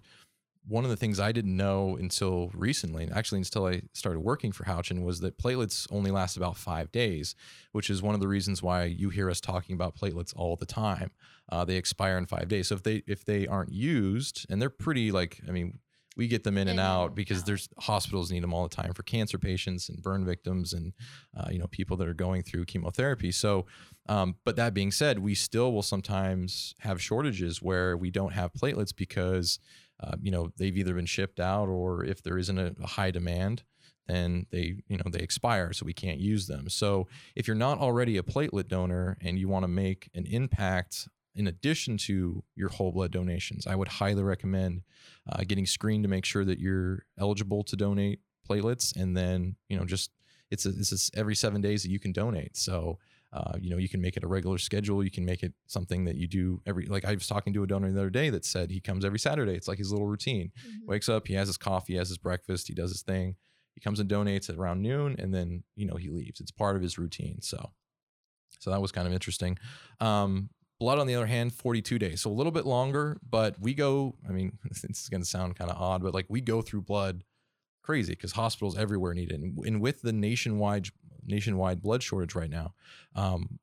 one 0.66 0.84
of 0.84 0.90
the 0.90 0.96
things 0.96 1.20
I 1.20 1.32
didn't 1.32 1.56
know 1.56 1.96
until 1.96 2.50
recently, 2.54 3.08
actually 3.12 3.38
until 3.38 3.66
I 3.66 3.82
started 3.92 4.20
working 4.20 4.50
for 4.52 4.64
Houchin, 4.64 5.04
was 5.04 5.20
that 5.20 5.38
platelets 5.38 5.86
only 5.90 6.10
last 6.10 6.36
about 6.36 6.56
five 6.56 6.90
days, 6.90 7.34
which 7.72 7.90
is 7.90 8.02
one 8.02 8.14
of 8.14 8.20
the 8.20 8.28
reasons 8.28 8.62
why 8.62 8.84
you 8.84 9.10
hear 9.10 9.30
us 9.30 9.40
talking 9.40 9.74
about 9.74 9.96
platelets 9.96 10.32
all 10.36 10.56
the 10.56 10.66
time. 10.66 11.10
Uh, 11.50 11.64
they 11.64 11.76
expire 11.76 12.16
in 12.16 12.26
five 12.26 12.48
days, 12.48 12.68
so 12.68 12.74
if 12.74 12.82
they 12.82 13.02
if 13.06 13.24
they 13.24 13.46
aren't 13.46 13.72
used, 13.72 14.46
and 14.48 14.60
they're 14.60 14.70
pretty 14.70 15.12
like, 15.12 15.40
I 15.46 15.50
mean, 15.50 15.80
we 16.16 16.28
get 16.28 16.44
them 16.44 16.56
in 16.56 16.68
and 16.68 16.80
out 16.80 17.14
because 17.14 17.42
there's 17.44 17.68
hospitals 17.78 18.30
need 18.30 18.42
them 18.42 18.54
all 18.54 18.62
the 18.66 18.74
time 18.74 18.92
for 18.92 19.02
cancer 19.02 19.38
patients 19.38 19.88
and 19.88 20.02
burn 20.02 20.24
victims 20.24 20.72
and 20.72 20.92
uh, 21.36 21.48
you 21.50 21.58
know 21.58 21.66
people 21.66 21.96
that 21.96 22.08
are 22.08 22.14
going 22.14 22.42
through 22.42 22.64
chemotherapy. 22.64 23.32
So, 23.32 23.66
um, 24.08 24.36
but 24.44 24.56
that 24.56 24.74
being 24.74 24.92
said, 24.92 25.18
we 25.18 25.34
still 25.34 25.72
will 25.72 25.82
sometimes 25.82 26.74
have 26.80 27.02
shortages 27.02 27.60
where 27.60 27.96
we 27.96 28.10
don't 28.10 28.32
have 28.32 28.52
platelets 28.52 28.94
because 28.94 29.58
uh, 30.00 30.16
you 30.20 30.30
know 30.30 30.50
they've 30.56 30.76
either 30.76 30.94
been 30.94 31.06
shipped 31.06 31.40
out 31.40 31.68
or 31.68 32.04
if 32.04 32.22
there 32.22 32.38
isn't 32.38 32.58
a, 32.58 32.74
a 32.82 32.86
high 32.86 33.10
demand 33.10 33.62
then 34.06 34.46
they 34.50 34.76
you 34.88 34.98
know 34.98 35.04
they 35.10 35.20
expire 35.20 35.72
so 35.72 35.86
we 35.86 35.94
can't 35.94 36.18
use 36.18 36.46
them. 36.46 36.68
So 36.68 37.08
if 37.34 37.48
you're 37.48 37.54
not 37.56 37.78
already 37.78 38.18
a 38.18 38.22
platelet 38.22 38.68
donor 38.68 39.16
and 39.22 39.38
you 39.38 39.48
want 39.48 39.64
to 39.64 39.68
make 39.68 40.10
an 40.14 40.26
impact 40.26 41.08
in 41.34 41.46
addition 41.46 41.96
to 41.96 42.44
your 42.54 42.68
whole 42.68 42.92
blood 42.92 43.10
donations 43.10 43.66
i 43.66 43.74
would 43.74 43.88
highly 43.88 44.22
recommend 44.22 44.82
uh, 45.28 45.42
getting 45.44 45.66
screened 45.66 46.04
to 46.04 46.08
make 46.08 46.24
sure 46.24 46.44
that 46.44 46.60
you're 46.60 47.04
eligible 47.18 47.64
to 47.64 47.74
donate 47.74 48.20
platelets 48.48 48.94
and 48.94 49.16
then 49.16 49.56
you 49.68 49.76
know 49.76 49.84
just 49.84 50.10
it's 50.54 50.66
a, 50.66 50.68
it's 50.70 51.10
a, 51.14 51.18
every 51.18 51.34
seven 51.34 51.60
days 51.60 51.82
that 51.82 51.90
you 51.90 51.98
can 51.98 52.12
donate. 52.12 52.56
So 52.56 52.98
uh, 53.34 53.58
you 53.60 53.68
know, 53.68 53.78
you 53.78 53.88
can 53.88 54.00
make 54.00 54.16
it 54.16 54.22
a 54.22 54.28
regular 54.28 54.58
schedule. 54.58 55.02
You 55.02 55.10
can 55.10 55.24
make 55.24 55.42
it 55.42 55.52
something 55.66 56.04
that 56.04 56.14
you 56.14 56.28
do 56.28 56.62
every. 56.66 56.86
Like 56.86 57.04
I 57.04 57.14
was 57.14 57.26
talking 57.26 57.52
to 57.54 57.64
a 57.64 57.66
donor 57.66 57.90
the 57.90 57.98
other 57.98 58.10
day 58.10 58.30
that 58.30 58.44
said 58.44 58.70
he 58.70 58.80
comes 58.80 59.04
every 59.04 59.18
Saturday. 59.18 59.54
It's 59.54 59.66
like 59.66 59.78
his 59.78 59.90
little 59.90 60.06
routine. 60.06 60.52
Mm-hmm. 60.56 60.86
Wakes 60.86 61.08
up, 61.08 61.26
he 61.26 61.34
has 61.34 61.48
his 61.48 61.56
coffee, 61.56 61.94
he 61.94 61.98
has 61.98 62.08
his 62.08 62.18
breakfast, 62.18 62.68
he 62.68 62.74
does 62.74 62.92
his 62.92 63.02
thing. 63.02 63.34
He 63.74 63.80
comes 63.80 63.98
and 63.98 64.08
donates 64.08 64.48
at 64.48 64.54
around 64.54 64.82
noon, 64.82 65.16
and 65.18 65.34
then 65.34 65.64
you 65.74 65.84
know 65.84 65.96
he 65.96 66.10
leaves. 66.10 66.40
It's 66.40 66.52
part 66.52 66.76
of 66.76 66.82
his 66.82 66.96
routine. 66.96 67.42
So, 67.42 67.72
so 68.60 68.70
that 68.70 68.80
was 68.80 68.92
kind 68.92 69.08
of 69.08 69.12
interesting. 69.12 69.58
Um, 69.98 70.50
blood, 70.78 71.00
on 71.00 71.08
the 71.08 71.16
other 71.16 71.26
hand, 71.26 71.52
42 71.52 71.98
days, 71.98 72.22
so 72.22 72.30
a 72.30 72.32
little 72.32 72.52
bit 72.52 72.66
longer. 72.66 73.18
But 73.28 73.58
we 73.60 73.74
go. 73.74 74.14
I 74.28 74.30
mean, 74.30 74.58
this 74.64 74.84
is 74.84 75.08
going 75.08 75.22
to 75.22 75.28
sound 75.28 75.56
kind 75.56 75.72
of 75.72 75.76
odd, 75.76 76.04
but 76.04 76.14
like 76.14 76.26
we 76.28 76.40
go 76.40 76.62
through 76.62 76.82
blood 76.82 77.24
crazy 77.82 78.12
because 78.12 78.32
hospitals 78.32 78.78
everywhere 78.78 79.12
need 79.12 79.30
it. 79.30 79.40
And, 79.40 79.58
and, 79.66 79.80
with 79.80 80.00
the 80.02 80.12
nationwide 80.12 80.88
nationwide 81.26 81.82
blood 81.82 82.02
shortage 82.02 82.34
right 82.34 82.50
now. 82.50 82.74
Um, 83.14 83.58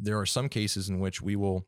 there 0.00 0.18
are 0.18 0.26
some 0.26 0.48
cases 0.48 0.88
in 0.88 1.00
which 1.00 1.20
we 1.20 1.36
will 1.36 1.66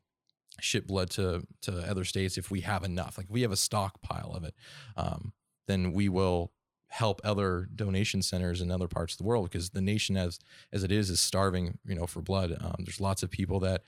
ship 0.59 0.87
blood 0.87 1.09
to 1.11 1.45
to 1.61 1.89
other 1.89 2.03
states 2.03 2.37
if 2.37 2.51
we 2.51 2.61
have 2.61 2.83
enough. 2.83 3.17
Like 3.17 3.27
if 3.27 3.31
we 3.31 3.41
have 3.41 3.51
a 3.51 3.57
stockpile 3.57 4.33
of 4.35 4.43
it, 4.43 4.55
um, 4.95 5.33
then 5.67 5.93
we 5.93 6.09
will 6.09 6.51
help 6.91 7.21
other 7.23 7.69
donation 7.73 8.21
centers 8.21 8.59
in 8.59 8.69
other 8.69 8.87
parts 8.87 9.13
of 9.13 9.17
the 9.17 9.23
world 9.23 9.49
because 9.49 9.69
the 9.69 9.81
nation 9.81 10.17
as 10.17 10.39
as 10.73 10.83
it 10.83 10.91
is 10.91 11.09
is 11.09 11.21
starving 11.21 11.77
you 11.85 11.95
know 11.95 12.05
for 12.05 12.21
blood 12.21 12.53
um, 12.59 12.75
there's 12.79 12.99
lots 12.99 13.23
of 13.23 13.31
people 13.31 13.61
that 13.61 13.81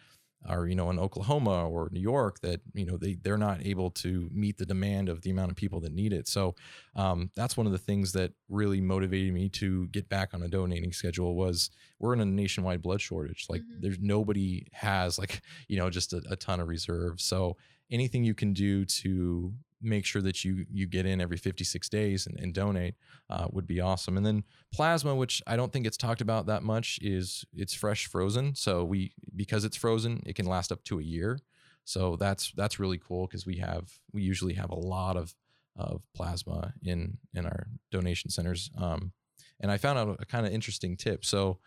are 0.48 0.68
you 0.68 0.76
know 0.76 0.90
in 0.90 1.00
Oklahoma 1.00 1.68
or 1.68 1.90
New 1.92 2.00
York 2.00 2.40
that 2.42 2.62
you 2.74 2.86
know 2.86 2.98
they 2.98 3.16
they're 3.16 3.38
not 3.38 3.66
able 3.66 3.92
to 3.92 4.30
meet 4.34 4.58
the 4.58 4.66
demand 4.66 5.10
of 5.10 5.22
the 5.22 5.30
amount 5.30 5.52
of 5.52 5.58
people 5.58 5.80
that 5.82 5.94
need 5.94 6.14
it. 6.14 6.28
So 6.28 6.56
um, 6.96 7.32
that's 7.36 7.58
one 7.58 7.66
of 7.66 7.72
the 7.72 7.78
things 7.78 8.14
that 8.14 8.34
really 8.50 8.82
motivated 8.82 9.34
me 9.34 9.50
to 9.50 9.88
get 9.88 10.10
back 10.10 10.34
on 10.34 10.44
a 10.44 10.48
donating 10.48 10.92
schedule. 10.92 11.36
Was 11.36 11.70
we're 12.00 12.14
in 12.14 12.22
a 12.22 12.26
nationwide 12.26 12.82
blood 12.82 13.02
shortage. 13.02 13.48
Like 13.50 13.62
mm-hmm. 13.62 13.82
there's 13.82 14.00
nobody 14.00 14.68
has 14.74 15.18
like 15.18 15.42
you 15.68 15.78
know 15.78 15.90
just 15.90 16.14
a, 16.14 16.22
a 16.30 16.36
ton 16.36 16.60
of 16.60 16.68
reserves. 16.68 17.24
So 17.24 17.58
anything 17.92 18.24
you 18.24 18.34
can 18.34 18.54
do 18.54 18.86
to 18.86 19.54
make 19.84 20.06
sure 20.06 20.22
that 20.22 20.44
you 20.44 20.66
you 20.72 20.88
get 20.88 21.06
in 21.06 21.22
every 21.22 21.38
56 21.38 21.90
days 21.90 22.26
and, 22.26 22.40
and 22.40 22.54
donate 22.54 22.96
uh, 23.30 23.48
would 23.52 23.68
be 23.68 23.82
awesome. 23.82 24.18
And 24.18 24.26
then 24.26 24.44
plasma, 24.74 25.16
which 25.16 25.42
I 25.46 25.56
don't 25.56 25.72
think 25.72 25.86
it's 25.86 25.98
talked 25.98 26.22
about 26.22 26.46
that 26.48 26.64
much, 26.64 27.00
is 27.02 27.46
it's 27.54 27.74
fresh 27.74 28.08
frozen. 28.08 28.56
So 28.56 28.84
we 28.84 29.14
because 29.36 29.66
it's 29.66 29.78
frozen, 29.78 30.24
it 30.26 30.36
can 30.36 30.46
last 30.46 30.72
up 30.72 30.84
to 30.86 31.00
a 31.00 31.04
year. 31.04 31.40
So 31.86 32.16
that's 32.16 32.52
that's 32.56 32.80
really 32.80 32.98
cool 32.98 33.28
because 33.28 33.46
we 33.46 33.58
have 33.58 33.92
we 34.12 34.22
usually 34.22 34.54
have 34.54 34.72
a 34.72 34.76
lot 34.76 35.18
of 35.18 35.36
of 35.76 36.04
plasma 36.16 36.74
in 36.84 37.18
in 37.34 37.46
our 37.46 37.68
donation 37.92 38.30
centers. 38.30 38.72
Um, 38.78 39.12
and 39.60 39.72
I 39.72 39.78
found 39.78 40.00
out 40.00 40.18
a 40.20 40.26
kind 40.26 40.46
of 40.46 40.54
interesting 40.54 40.98
tip. 40.98 41.26
So 41.26 41.60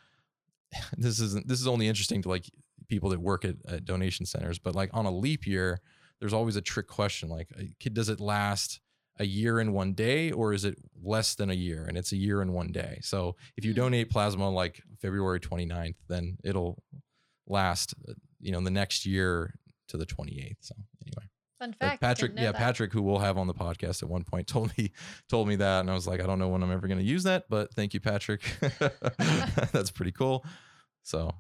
this 0.97 1.21
isn't 1.21 1.49
this 1.49 1.61
is 1.61 1.67
only 1.67 1.89
interesting 1.89 2.23
to 2.23 2.29
like 2.29 2.47
people 2.89 3.11
that 3.11 3.21
work 3.21 3.45
at, 3.45 3.57
at 3.69 3.85
donation 3.85 4.27
centers, 4.27 4.59
but 4.59 4.75
like 4.75 4.91
on 4.93 5.07
a 5.07 5.11
leap 5.11 5.47
year 5.47 5.81
there's 6.21 6.33
always 6.33 6.57
a 6.57 6.61
trick 6.61 6.87
question 6.87 7.29
like 7.29 7.49
uh, 7.59 7.63
does 7.93 8.09
it 8.09 8.21
last 8.21 8.81
a 9.19 9.25
year 9.25 9.61
in 9.61 9.73
one 9.73 9.95
day 9.95 10.31
or 10.31 10.53
is 10.53 10.65
it 10.65 10.77
less 11.03 11.35
than 11.35 11.51
a 11.51 11.55
year 11.55 11.85
and 11.89 11.97
it's 11.97 12.13
a 12.13 12.17
year 12.17 12.43
in 12.43 12.53
one 12.53 12.73
day 12.73 12.99
so 13.03 13.35
if 13.57 13.65
you 13.65 13.73
hmm. 13.73 13.81
donate 13.81 14.11
plasma 14.11 14.49
like 14.49 14.83
february 15.01 15.41
29th 15.41 15.97
then 16.09 16.37
it'll 16.45 16.83
last 17.47 17.95
uh, 18.09 18.13
you 18.41 18.53
know 18.53 18.61
the 18.61 18.71
next 18.71 19.07
year 19.07 19.55
to 19.89 19.97
the 19.97 20.07
28th 20.07 20.57
so 20.61 20.75
anyway 21.03 21.29
Fun 21.59 21.73
fact. 21.73 22.03
Patrick, 22.03 22.33
yeah, 22.37 22.53
that. 22.53 22.57
Patrick, 22.57 22.93
who 22.93 23.01
we'll 23.01 23.19
have 23.19 23.39
on 23.39 23.47
the 23.47 23.55
podcast 23.55 24.03
at 24.03 24.09
one 24.09 24.25
point, 24.25 24.47
told 24.47 24.77
me 24.77 24.93
told 25.29 25.49
me 25.49 25.57
that, 25.57 25.81
and 25.81 25.91
I 25.91 25.95
was 25.95 26.07
like, 26.07 26.21
I 26.21 26.27
don't 26.27 26.39
know 26.39 26.49
when 26.49 26.63
I'm 26.63 26.71
ever 26.71 26.87
going 26.87 26.99
to 26.99 27.05
use 27.05 27.23
that, 27.23 27.45
but 27.49 27.73
thank 27.73 27.95
you, 27.95 28.01
Patrick. 28.01 28.43
That's 29.73 29.91
pretty 29.91 30.13
cool. 30.13 30.45
So 31.03 31.35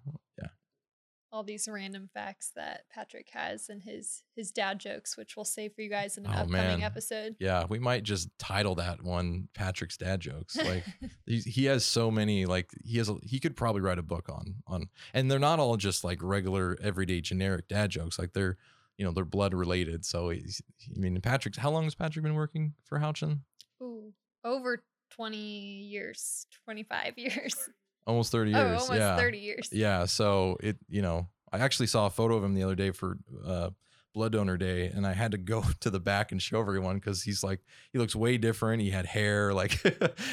all 1.36 1.42
these 1.42 1.68
random 1.68 2.08
facts 2.14 2.50
that 2.56 2.84
Patrick 2.90 3.28
has 3.32 3.68
and 3.68 3.82
his 3.82 4.22
his 4.34 4.50
dad 4.50 4.78
jokes, 4.78 5.18
which 5.18 5.36
we'll 5.36 5.44
save 5.44 5.74
for 5.74 5.82
you 5.82 5.90
guys 5.90 6.16
in 6.16 6.24
an 6.24 6.32
oh, 6.34 6.38
upcoming 6.38 6.80
man. 6.80 6.82
episode. 6.82 7.36
Yeah, 7.38 7.66
we 7.68 7.78
might 7.78 8.04
just 8.04 8.30
title 8.38 8.74
that 8.76 9.02
one 9.02 9.48
Patrick's 9.54 9.96
dad 9.96 10.20
jokes. 10.20 10.56
Like 10.66 10.84
he, 11.26 11.38
he 11.38 11.64
has 11.66 11.84
so 11.84 12.10
many. 12.10 12.44
Like 12.44 12.70
he 12.82 12.98
has, 12.98 13.08
a, 13.08 13.16
he 13.22 13.38
could 13.38 13.54
probably 13.54 13.82
write 13.82 13.98
a 13.98 14.02
book 14.02 14.28
on 14.28 14.56
on, 14.66 14.88
and 15.14 15.30
they're 15.30 15.38
not 15.38 15.60
all 15.60 15.76
just 15.76 16.02
like 16.02 16.18
regular 16.22 16.76
everyday 16.82 17.20
generic 17.20 17.68
dad 17.68 17.90
jokes. 17.90 18.18
Like 18.18 18.32
they're 18.32 18.56
you 18.96 19.04
know 19.04 19.12
they're 19.12 19.24
blood 19.24 19.54
related. 19.54 20.04
So 20.04 20.30
he's, 20.30 20.60
I 20.96 20.98
mean, 20.98 21.20
Patrick's 21.20 21.58
how 21.58 21.70
long 21.70 21.84
has 21.84 21.94
Patrick 21.94 22.24
been 22.24 22.34
working 22.34 22.72
for 22.84 22.98
Houchin? 22.98 23.40
Ooh, 23.80 24.12
over 24.44 24.82
twenty 25.10 25.36
years, 25.36 26.46
twenty 26.64 26.82
five 26.82 27.12
years 27.16 27.68
almost 28.06 28.32
30 28.32 28.50
years. 28.50 28.60
Oh, 28.60 28.68
almost 28.68 28.92
yeah. 28.92 29.16
30 29.16 29.38
years. 29.38 29.68
Yeah. 29.72 30.04
So 30.06 30.56
it, 30.60 30.76
you 30.88 31.02
know, 31.02 31.28
I 31.52 31.58
actually 31.58 31.86
saw 31.86 32.06
a 32.06 32.10
photo 32.10 32.36
of 32.36 32.44
him 32.44 32.54
the 32.54 32.62
other 32.62 32.74
day 32.74 32.90
for 32.90 33.18
uh, 33.44 33.70
blood 34.16 34.32
donor 34.32 34.56
day 34.56 34.86
and 34.86 35.06
I 35.06 35.12
had 35.12 35.32
to 35.32 35.38
go 35.38 35.62
to 35.80 35.90
the 35.90 36.00
back 36.00 36.32
and 36.32 36.40
show 36.40 36.58
everyone 36.58 36.96
because 36.96 37.22
he's 37.22 37.44
like 37.44 37.60
he 37.92 37.98
looks 37.98 38.16
way 38.16 38.38
different. 38.38 38.82
He 38.82 38.90
had 38.90 39.06
hair, 39.06 39.52
like 39.54 39.84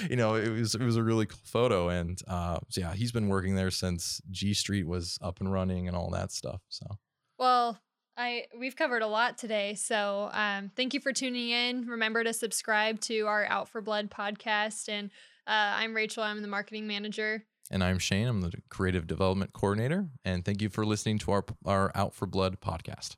you 0.10 0.16
know, 0.16 0.36
it 0.36 0.50
was 0.50 0.74
it 0.74 0.82
was 0.82 0.96
a 0.96 1.04
really 1.04 1.26
cool 1.26 1.40
photo. 1.44 1.90
And 1.90 2.20
uh, 2.28 2.60
so 2.70 2.82
yeah, 2.82 2.94
he's 2.94 3.12
been 3.12 3.28
working 3.28 3.56
there 3.56 3.72
since 3.72 4.22
G 4.32 4.54
Street 4.54 4.88
was 4.88 5.20
up 5.22 5.42
and 5.42 5.52
running 5.52 5.88
and 5.88 5.98
all 5.98 6.10
that 6.12 6.32
stuff. 6.32 6.62
So 6.70 6.86
well, 7.38 7.78
I 8.16 8.46
we've 8.58 8.76
covered 8.76 9.02
a 9.02 9.08
lot 9.08 9.38
today, 9.38 9.74
so 9.76 10.30
um, 10.32 10.72
thank 10.76 10.94
you 10.94 11.00
for 11.00 11.12
tuning 11.12 11.50
in. 11.50 11.88
Remember 11.88 12.24
to 12.24 12.32
subscribe 12.32 13.02
to 13.02 13.22
our 13.24 13.46
Out 13.46 13.70
for 13.70 13.82
Blood 13.82 14.10
podcast, 14.10 14.88
and 14.88 15.10
uh, 15.48 15.76
I'm 15.76 15.96
Rachel. 15.96 16.24
I'm 16.24 16.42
the 16.42 16.48
marketing 16.48 16.88
manager. 16.88 17.44
And 17.72 17.84
I'm 17.84 18.00
Shane. 18.00 18.28
I'm 18.28 18.42
the 18.42 18.52
creative 18.70 19.08
development 19.08 19.54
coordinator. 19.54 20.10
And 20.24 20.46
thank 20.46 20.62
you 20.62 20.70
for 20.70 20.86
listening 20.86 21.20
to 21.20 21.32
our 21.32 21.46
our 21.66 21.92
Out 21.96 22.14
for 22.14 22.26
Blood 22.26 22.60
podcast. 22.60 23.16